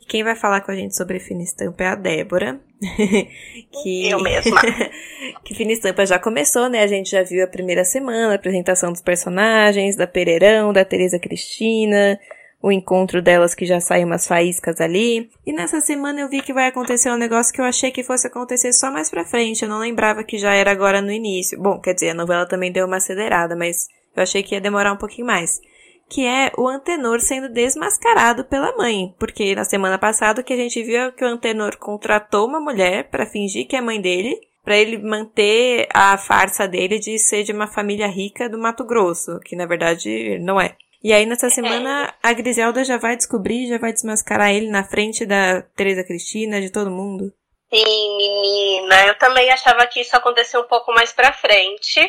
E 0.00 0.06
Quem 0.06 0.24
vai 0.24 0.34
falar 0.34 0.60
com 0.62 0.72
a 0.72 0.74
gente 0.74 0.96
sobre 0.96 1.20
Fina 1.20 1.42
Estampa 1.42 1.84
é 1.84 1.86
a 1.88 1.94
Débora. 1.94 2.60
que... 3.82 4.08
Eu 4.08 4.20
mesma. 4.20 4.60
que 5.44 5.54
Fina 5.54 5.72
Estampa 5.72 6.06
já 6.06 6.18
começou, 6.18 6.68
né? 6.68 6.82
A 6.82 6.86
gente 6.86 7.10
já 7.10 7.22
viu 7.22 7.44
a 7.44 7.48
primeira 7.48 7.84
semana, 7.84 8.32
a 8.32 8.36
apresentação 8.36 8.92
dos 8.92 9.02
personagens, 9.02 9.96
da 9.96 10.06
Pereirão, 10.06 10.72
da 10.72 10.84
Tereza 10.84 11.18
Cristina, 11.18 12.18
o 12.62 12.72
encontro 12.72 13.20
delas 13.20 13.54
que 13.54 13.66
já 13.66 13.78
saem 13.80 14.04
umas 14.04 14.26
faíscas 14.26 14.80
ali. 14.80 15.30
E 15.46 15.52
nessa 15.52 15.80
semana 15.80 16.20
eu 16.20 16.28
vi 16.28 16.40
que 16.40 16.52
vai 16.52 16.66
acontecer 16.66 17.10
um 17.10 17.18
negócio 17.18 17.52
que 17.52 17.60
eu 17.60 17.64
achei 17.64 17.90
que 17.90 18.02
fosse 18.02 18.26
acontecer 18.26 18.72
só 18.72 18.90
mais 18.90 19.10
pra 19.10 19.24
frente. 19.24 19.62
Eu 19.62 19.68
não 19.68 19.78
lembrava 19.78 20.24
que 20.24 20.38
já 20.38 20.54
era 20.54 20.70
agora 20.70 21.02
no 21.02 21.12
início. 21.12 21.60
Bom, 21.60 21.78
quer 21.80 21.94
dizer, 21.94 22.10
a 22.10 22.14
novela 22.14 22.46
também 22.46 22.72
deu 22.72 22.86
uma 22.86 22.96
acelerada, 22.96 23.54
mas 23.54 23.88
eu 24.16 24.22
achei 24.22 24.42
que 24.42 24.54
ia 24.54 24.60
demorar 24.60 24.92
um 24.92 24.96
pouquinho 24.96 25.26
mais. 25.26 25.60
Que 26.08 26.24
é 26.24 26.52
o 26.56 26.68
Antenor 26.68 27.20
sendo 27.20 27.48
desmascarado 27.48 28.44
pela 28.44 28.76
mãe. 28.76 29.14
Porque 29.18 29.54
na 29.54 29.64
semana 29.64 29.98
passada 29.98 30.40
o 30.40 30.44
que 30.44 30.52
a 30.52 30.56
gente 30.56 30.82
viu 30.82 31.00
é 31.00 31.10
que 31.10 31.24
o 31.24 31.28
Antenor 31.28 31.76
contratou 31.78 32.46
uma 32.46 32.60
mulher 32.60 33.08
pra 33.10 33.26
fingir 33.26 33.66
que 33.66 33.76
é 33.76 33.80
mãe 33.80 34.00
dele 34.00 34.40
para 34.66 34.76
ele 34.76 34.98
manter 34.98 35.86
a 35.94 36.18
farsa 36.18 36.66
dele 36.66 36.98
de 36.98 37.16
ser 37.20 37.44
de 37.44 37.52
uma 37.52 37.68
família 37.68 38.08
rica 38.08 38.48
do 38.48 38.58
Mato 38.58 38.84
Grosso, 38.84 39.38
que 39.44 39.54
na 39.54 39.64
verdade 39.64 40.40
não 40.40 40.60
é. 40.60 40.76
E 41.04 41.12
aí 41.12 41.24
nessa 41.24 41.48
semana 41.48 42.12
a 42.20 42.32
Griselda 42.32 42.82
já 42.82 42.96
vai 42.96 43.16
descobrir, 43.16 43.68
já 43.68 43.78
vai 43.78 43.92
desmascarar 43.92 44.50
ele 44.50 44.68
na 44.68 44.82
frente 44.82 45.24
da 45.24 45.62
Teresa 45.62 46.02
Cristina, 46.02 46.60
de 46.60 46.68
todo 46.68 46.90
mundo. 46.90 47.32
Sim, 47.72 48.16
menina, 48.16 49.06
eu 49.06 49.18
também 49.18 49.48
achava 49.50 49.86
que 49.86 50.00
isso 50.00 50.16
aconteceu 50.16 50.62
um 50.62 50.68
pouco 50.68 50.92
mais 50.92 51.12
pra 51.12 51.32
frente, 51.32 52.00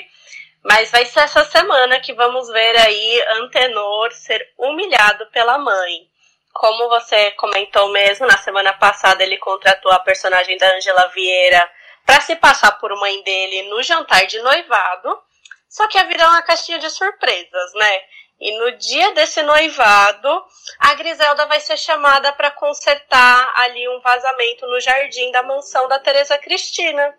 mas 0.64 0.92
vai 0.92 1.06
ser 1.06 1.22
essa 1.22 1.44
semana 1.46 2.00
que 2.00 2.14
vamos 2.14 2.48
ver 2.50 2.78
aí 2.78 3.24
Antenor 3.40 4.12
ser 4.12 4.54
humilhado 4.58 5.26
pela 5.28 5.58
mãe. 5.58 6.10
Como 6.54 6.90
você 6.90 7.32
comentou 7.32 7.90
mesmo, 7.90 8.26
na 8.26 8.38
semana 8.38 8.74
passada 8.74 9.24
ele 9.24 9.38
contratou 9.38 9.92
a 9.92 10.00
personagem 10.00 10.58
da 10.58 10.76
Angela 10.76 11.08
Vieira 11.08 11.70
para 12.06 12.22
se 12.22 12.36
passar 12.36 12.72
por 12.80 12.96
mãe 13.00 13.22
dele 13.22 13.70
no 13.70 13.84
jantar 13.84 14.26
de 14.26 14.40
noivado, 14.40 15.22
só 15.70 15.88
que 15.88 15.98
ia 15.98 16.06
virar 16.06 16.30
uma 16.30 16.42
caixinha 16.42 16.80
de 16.80 16.90
surpresas, 16.90 17.74
né? 17.76 18.02
E 18.40 18.58
no 18.58 18.78
dia 18.78 19.12
desse 19.14 19.42
noivado, 19.42 20.46
a 20.80 20.94
Griselda 20.94 21.46
vai 21.48 21.60
ser 21.60 21.78
chamada 21.78 22.32
para 22.34 22.52
consertar 22.52 23.52
ali 23.56 23.88
um 23.90 24.00
vazamento 24.00 24.66
no 24.68 24.80
jardim 24.80 25.32
da 25.32 25.44
mansão 25.44 25.88
da 25.88 26.00
Teresa 26.00 26.38
Cristina. 26.38 27.14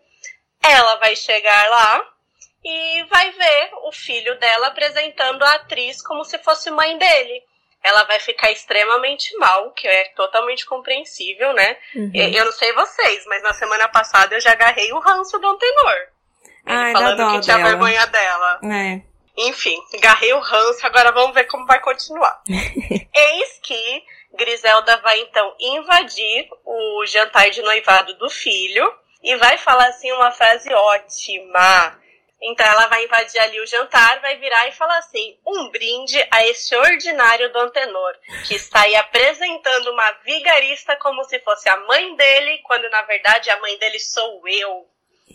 Ela 0.62 0.96
vai 0.96 1.16
chegar 1.16 1.68
lá 1.70 2.08
e 2.70 3.04
vai 3.04 3.30
ver 3.30 3.70
o 3.84 3.92
filho 3.92 4.38
dela 4.38 4.66
apresentando 4.68 5.42
a 5.42 5.54
atriz 5.54 6.02
como 6.02 6.24
se 6.24 6.38
fosse 6.38 6.70
mãe 6.70 6.98
dele. 6.98 7.42
Ela 7.82 8.04
vai 8.04 8.18
ficar 8.20 8.50
extremamente 8.50 9.34
mal, 9.38 9.70
que 9.70 9.86
é 9.86 10.08
totalmente 10.16 10.66
compreensível, 10.66 11.52
né? 11.54 11.76
E- 11.94 12.36
Eu 12.36 12.44
não 12.44 12.52
sei 12.52 12.72
vocês, 12.72 13.24
mas 13.26 13.42
na 13.42 13.54
semana 13.54 13.88
passada 13.88 14.34
eu 14.34 14.40
já 14.40 14.52
agarrei 14.52 14.92
o 14.92 14.98
ranço 14.98 15.38
do 15.38 15.46
Antenor. 15.46 15.94
Ele 16.66 16.76
Ai, 16.76 16.92
falando 16.92 17.32
que 17.34 17.40
tinha 17.40 17.56
dela. 17.56 17.68
vergonha 17.70 18.06
dela. 18.06 18.60
É. 18.64 19.00
Enfim, 19.40 19.80
agarrei 19.94 20.32
o 20.34 20.40
ranço, 20.40 20.84
agora 20.86 21.12
vamos 21.12 21.32
ver 21.34 21.44
como 21.44 21.64
vai 21.66 21.80
continuar. 21.80 22.42
Eis 22.48 23.60
que 23.62 24.02
Griselda 24.34 24.96
vai 24.98 25.20
então 25.20 25.54
invadir 25.58 26.48
o 26.64 27.06
jantar 27.06 27.48
de 27.50 27.62
noivado 27.62 28.14
do 28.18 28.28
filho 28.28 28.92
e 29.22 29.36
vai 29.36 29.56
falar 29.56 29.86
assim 29.86 30.10
uma 30.12 30.30
frase 30.32 30.68
ótima. 30.74 31.98
Então 32.40 32.64
ela 32.64 32.86
vai 32.86 33.04
invadir 33.04 33.40
ali 33.40 33.60
o 33.60 33.66
jantar, 33.66 34.20
vai 34.20 34.36
virar 34.36 34.68
e 34.68 34.72
falar 34.72 34.98
assim: 34.98 35.38
um 35.46 35.70
brinde 35.70 36.16
a 36.30 36.46
esse 36.46 36.74
ordinário 36.76 37.52
do 37.52 37.58
Antenor, 37.58 38.14
que 38.46 38.54
está 38.54 38.82
aí 38.82 38.94
apresentando 38.94 39.90
uma 39.90 40.10
vigarista 40.24 40.96
como 40.96 41.24
se 41.24 41.40
fosse 41.40 41.68
a 41.68 41.76
mãe 41.76 42.14
dele, 42.14 42.58
quando 42.64 42.88
na 42.90 43.02
verdade 43.02 43.50
a 43.50 43.60
mãe 43.60 43.76
dele 43.78 43.98
sou 43.98 44.40
eu. 44.46 44.86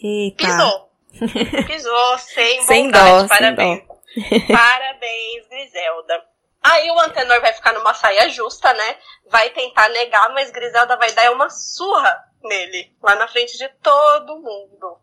Eita. 0.02 0.46
Pisou. 0.46 0.90
Pisou 1.68 2.18
sem, 2.18 2.62
Sem 2.64 2.86
bondade. 2.86 3.10
dó, 3.10 3.20
sem 3.20 3.28
Parabéns. 3.28 3.84
Parabéns, 4.48 5.48
Griselda. 5.50 6.26
Aí 6.64 6.90
o 6.90 7.00
Antenor 7.00 7.42
vai 7.42 7.52
ficar 7.52 7.74
numa 7.74 7.94
saia 7.94 8.30
justa, 8.30 8.74
né? 8.74 8.98
Vai 9.30 9.50
tentar 9.50 9.90
negar, 9.90 10.30
mas 10.34 10.50
Griselda 10.52 10.96
vai 10.96 11.12
dar 11.12 11.32
uma 11.34 11.50
surra 11.50 12.18
nele, 12.44 12.96
lá 13.02 13.16
na 13.16 13.28
frente 13.28 13.58
de 13.58 13.68
todo 13.82 14.40
mundo. 14.40 15.00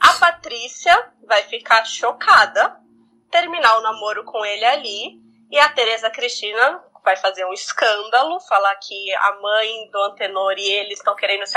A 0.00 0.12
Patrícia 0.14 1.12
vai 1.26 1.42
ficar 1.44 1.84
chocada, 1.84 2.80
terminar 3.30 3.78
o 3.78 3.82
namoro 3.82 4.24
com 4.24 4.44
ele 4.44 4.64
ali, 4.64 5.20
e 5.50 5.58
a 5.58 5.68
Tereza 5.68 6.10
Cristina 6.10 6.82
vai 7.02 7.16
fazer 7.16 7.44
um 7.46 7.52
escândalo, 7.52 8.40
falar 8.40 8.74
que 8.76 9.14
a 9.14 9.32
mãe 9.40 9.90
do 9.90 10.02
Antenor 10.04 10.54
e 10.58 10.70
ele 10.70 10.92
estão 10.92 11.16
querendo 11.16 11.46
se 11.46 11.56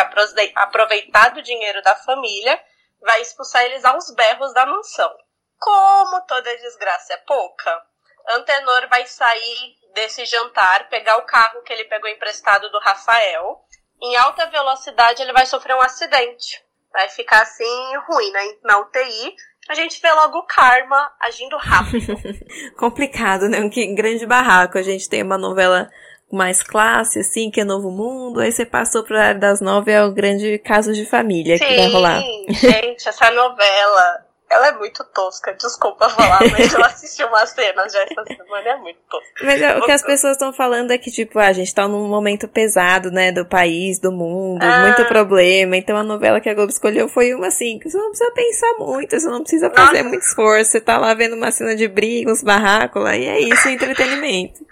aproveitar 0.56 1.30
do 1.30 1.42
dinheiro 1.42 1.82
da 1.82 1.96
família, 1.96 2.62
vai 3.02 3.22
expulsar 3.22 3.64
eles 3.64 3.84
aos 3.84 4.14
berros 4.14 4.54
da 4.54 4.66
mansão. 4.66 5.14
Como 5.60 6.22
toda 6.26 6.58
desgraça 6.58 7.14
é 7.14 7.18
pouca, 7.18 7.86
Antenor 8.30 8.88
vai 8.90 9.06
sair 9.06 9.76
desse 9.94 10.26
jantar, 10.26 10.88
pegar 10.90 11.18
o 11.18 11.26
carro 11.26 11.62
que 11.64 11.74
ele 11.74 11.86
pegou 11.86 12.10
emprestado 12.10 12.70
do 12.70 12.80
Rafael. 12.80 13.64
Em 14.02 14.16
alta 14.18 14.48
velocidade, 14.48 15.22
ele 15.22 15.34
vai 15.34 15.46
sofrer 15.46 15.76
um 15.76 15.82
acidente. 15.82 16.62
Vai 16.92 17.08
ficar 17.10 17.42
assim, 17.44 17.96
ruim 18.08 18.32
né? 18.32 18.40
na 18.64 18.80
UTI. 18.80 19.36
A 19.70 19.74
gente 19.76 20.02
vê 20.02 20.12
logo 20.12 20.40
o 20.40 20.44
karma 20.46 21.12
agindo 21.22 21.56
rápido. 21.58 22.14
Complicado, 22.78 23.48
né? 23.48 23.60
Um 23.60 23.70
que- 23.70 23.94
grande 23.94 24.26
barraco. 24.26 24.78
A 24.78 24.82
gente 24.82 25.08
tem 25.08 25.22
uma 25.24 25.38
novela 25.38 25.90
mais 26.32 26.64
classe, 26.64 27.20
assim, 27.20 27.52
que 27.52 27.62
é 27.62 27.64
Novo 27.64 27.92
Mundo. 27.92 28.40
Aí 28.40 28.52
você 28.52 28.66
passou 28.66 29.04
pro 29.04 29.18
área 29.18 29.40
das 29.40 29.62
nove, 29.62 29.92
é 29.92 30.04
o 30.04 30.12
grande 30.12 30.58
caso 30.60 30.94
de 30.94 31.06
família 31.06 31.60
que 31.60 31.66
vai 31.66 31.88
rolar. 31.92 32.22
gente, 32.50 33.08
essa 33.08 33.30
novela, 33.32 34.26
ela 34.52 34.68
é 34.68 34.72
muito 34.74 35.04
tosca. 35.06 35.54
Desculpa 35.54 36.10
falar, 36.10 36.40
mas 36.52 36.74
eu 36.74 36.84
assisti 36.86 37.24
umas 37.24 37.50
cenas 37.50 37.92
já 37.92 38.04
essa 38.04 38.24
semana, 38.26 38.70
é 38.70 38.76
muito 38.76 39.00
tosca. 39.10 39.28
Mas 39.44 39.62
é, 39.62 39.78
o 39.78 39.82
que 39.84 39.92
as 39.92 40.04
pessoas 40.04 40.34
estão 40.34 40.52
falando 40.54 40.92
é 40.92 40.98
que, 40.98 41.10
tipo, 41.10 41.40
a 41.40 41.52
gente 41.54 41.74
tá 41.74 41.88
num 41.88 42.08
momento 42.08 42.48
pesado, 42.48 43.10
né, 43.12 43.32
do 43.32 43.46
país, 43.46 44.00
do 44.00 44.12
mundo, 44.12 44.64
Ah. 44.64 44.82
muito 44.82 45.06
problema. 45.06 45.76
Então 45.78 45.96
a 45.98 46.04
novela 46.04 46.40
que 46.42 46.50
a 46.50 46.54
Globo 46.54 46.72
escolheu 46.72 47.08
foi 47.08 47.34
uma 47.34 47.48
assim, 47.48 47.80
que 47.80 47.90
você 47.90 47.98
não 47.98 48.10
precisa 48.10 48.32
pensar 48.32 48.74
muito, 48.78 49.20
você 49.20 49.28
não 49.28 49.42
precisa 49.42 49.70
fazer 49.70 49.92
Nossa. 49.98 50.04
muito 50.04 50.24
esforço. 50.24 50.72
Você 50.72 50.82
tá 50.82 50.98
lá 50.98 51.14
vendo 51.14 51.36
uma 51.36 51.52
cena 51.52 51.76
de 51.76 51.88
briga, 51.88 52.32
uns 52.32 52.44
barracos 52.44 53.02
lá, 53.04 53.16
e 53.16 53.26
é 53.28 53.40
isso, 53.40 53.68
entretenimento. 53.70 54.66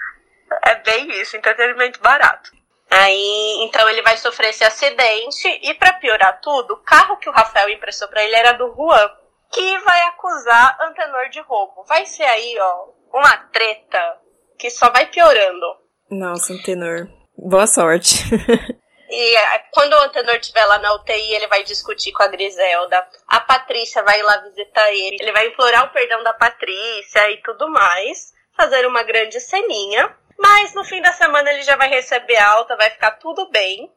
É 0.65 0.75
bem 0.75 1.09
isso, 1.21 1.37
entretenimento 1.37 1.99
barato. 2.01 2.51
Aí, 2.91 3.63
então 3.65 3.87
ele 3.87 4.01
vai 4.01 4.17
sofrer 4.17 4.49
esse 4.49 4.63
acidente 4.63 5.47
e 5.61 5.75
pra 5.75 5.93
piorar 5.93 6.39
tudo, 6.41 6.73
o 6.73 6.77
carro 6.77 7.17
que 7.17 7.29
o 7.29 7.31
Rafael 7.31 7.69
emprestou 7.69 8.07
pra 8.07 8.23
ele 8.23 8.35
era 8.35 8.53
do 8.53 8.73
Juan, 8.75 9.11
que 9.51 9.79
vai 9.79 10.01
acusar 10.03 10.77
Antenor 10.81 11.29
de 11.29 11.41
roubo. 11.41 11.83
Vai 11.85 12.05
ser 12.05 12.23
aí, 12.23 12.57
ó, 12.59 12.87
uma 13.13 13.37
treta 13.51 14.17
que 14.57 14.69
só 14.69 14.89
vai 14.89 15.07
piorando. 15.07 15.65
Nossa, 16.09 16.53
um 16.53 16.61
tenor. 16.61 17.07
Boa 17.37 17.67
sorte. 17.67 18.15
E 19.11 19.35
é, 19.35 19.59
quando 19.71 19.93
o 19.93 20.01
Antenor 20.03 20.35
estiver 20.35 20.63
lá 20.65 20.77
na 20.77 20.93
UTI, 20.93 21.33
ele 21.33 21.47
vai 21.47 21.63
discutir 21.63 22.11
com 22.11 22.21
a 22.21 22.27
Griselda. 22.27 23.07
A 23.27 23.39
Patrícia 23.39 24.03
vai 24.03 24.21
lá 24.21 24.37
visitar 24.37 24.87
ele. 24.91 25.17
Ele 25.19 25.31
vai 25.31 25.47
implorar 25.47 25.85
o 25.85 25.91
perdão 25.91 26.21
da 26.21 26.33
Patrícia 26.33 27.31
e 27.31 27.41
tudo 27.41 27.67
mais. 27.71 28.33
Fazer 28.55 28.85
uma 28.85 29.01
grande 29.01 29.39
ceninha. 29.39 30.15
Mas 30.37 30.75
no 30.75 30.83
fim 30.83 31.01
da 31.01 31.11
semana 31.11 31.51
ele 31.51 31.63
já 31.63 31.75
vai 31.75 31.89
receber 31.89 32.37
alta, 32.37 32.77
vai 32.77 32.91
ficar 32.91 33.11
tudo 33.13 33.49
bem. 33.49 33.91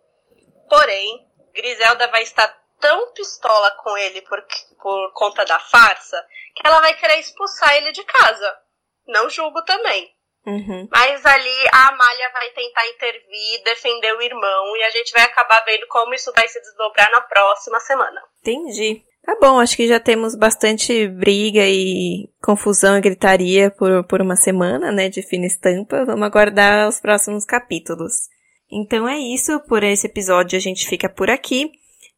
Porém, 0.68 1.28
Griselda 1.54 2.08
vai 2.08 2.22
estar 2.22 2.48
tão 2.82 3.12
pistola 3.12 3.70
com 3.82 3.96
ele 3.96 4.20
por, 4.22 4.44
por 4.82 5.12
conta 5.14 5.44
da 5.44 5.58
farsa 5.60 6.20
que 6.54 6.66
ela 6.66 6.80
vai 6.80 6.94
querer 6.94 7.20
expulsar 7.20 7.74
ele 7.76 7.92
de 7.92 8.04
casa. 8.04 8.54
Não 9.06 9.30
julgo 9.30 9.62
também. 9.64 10.10
Uhum. 10.44 10.88
Mas 10.90 11.24
ali 11.24 11.68
a 11.72 11.88
Amália 11.88 12.30
vai 12.32 12.50
tentar 12.50 12.86
intervir, 12.88 13.62
defender 13.64 14.12
o 14.16 14.20
irmão, 14.20 14.76
e 14.76 14.82
a 14.82 14.90
gente 14.90 15.12
vai 15.12 15.22
acabar 15.22 15.64
vendo 15.64 15.86
como 15.86 16.12
isso 16.12 16.32
vai 16.34 16.48
se 16.48 16.60
desdobrar 16.60 17.10
na 17.12 17.20
próxima 17.20 17.78
semana. 17.78 18.20
Entendi. 18.40 19.04
Tá 19.24 19.38
bom, 19.40 19.60
acho 19.60 19.76
que 19.76 19.86
já 19.86 20.00
temos 20.00 20.34
bastante 20.34 21.06
briga 21.06 21.62
e 21.64 22.28
confusão 22.42 22.98
e 22.98 23.00
gritaria 23.00 23.70
por, 23.70 24.04
por 24.08 24.20
uma 24.20 24.34
semana, 24.34 24.90
né, 24.90 25.08
de 25.08 25.22
fina 25.22 25.46
estampa. 25.46 26.04
Vamos 26.04 26.26
aguardar 26.26 26.88
os 26.88 27.00
próximos 27.00 27.44
capítulos. 27.44 28.28
Então 28.68 29.08
é 29.08 29.18
isso, 29.18 29.60
por 29.68 29.84
esse 29.84 30.08
episódio 30.08 30.56
a 30.56 30.60
gente 30.60 30.88
fica 30.88 31.08
por 31.08 31.30
aqui. 31.30 31.70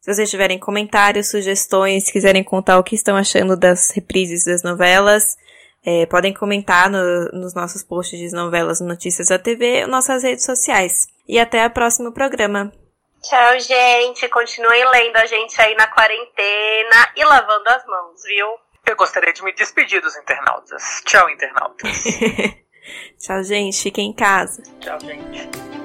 Se 0.05 0.13
vocês 0.13 0.29
tiverem 0.29 0.59
comentários, 0.59 1.31
sugestões, 1.31 2.11
quiserem 2.11 2.43
contar 2.43 2.77
o 2.77 2.83
que 2.83 2.93
estão 2.93 3.15
achando 3.17 3.57
das 3.57 3.89
reprises 3.89 4.45
das 4.45 4.61
novelas, 4.61 5.35
é, 5.83 6.05
podem 6.05 6.31
comentar 6.31 6.91
no- 6.91 7.25
nos 7.33 7.55
nossos 7.55 7.81
posts 7.81 8.19
de 8.19 8.29
novelas 8.31 8.79
Notícias 8.81 9.29
da 9.29 9.39
TV 9.39 9.81
ou 9.85 9.89
nossas 9.89 10.21
redes 10.21 10.45
sociais. 10.45 11.07
E 11.27 11.39
até 11.39 11.65
o 11.65 11.71
próximo 11.71 12.11
programa. 12.11 12.71
Tchau, 13.23 13.59
gente. 13.59 14.29
Continuem 14.29 14.87
lendo 14.91 15.17
a 15.17 15.25
gente 15.25 15.59
aí 15.59 15.73
na 15.73 15.87
quarentena 15.87 17.09
e 17.15 17.25
lavando 17.25 17.67
as 17.69 17.83
mãos, 17.87 18.21
viu? 18.25 18.45
Eu 18.87 18.95
gostaria 18.95 19.33
de 19.33 19.43
me 19.43 19.55
despedir 19.55 20.01
dos 20.03 20.15
internautas. 20.15 21.01
Tchau, 21.05 21.27
internautas. 21.31 22.03
Tchau, 23.17 23.43
gente. 23.43 23.81
Fiquem 23.81 24.09
em 24.09 24.13
casa. 24.13 24.61
Tchau, 24.79 24.99
gente. 24.99 25.84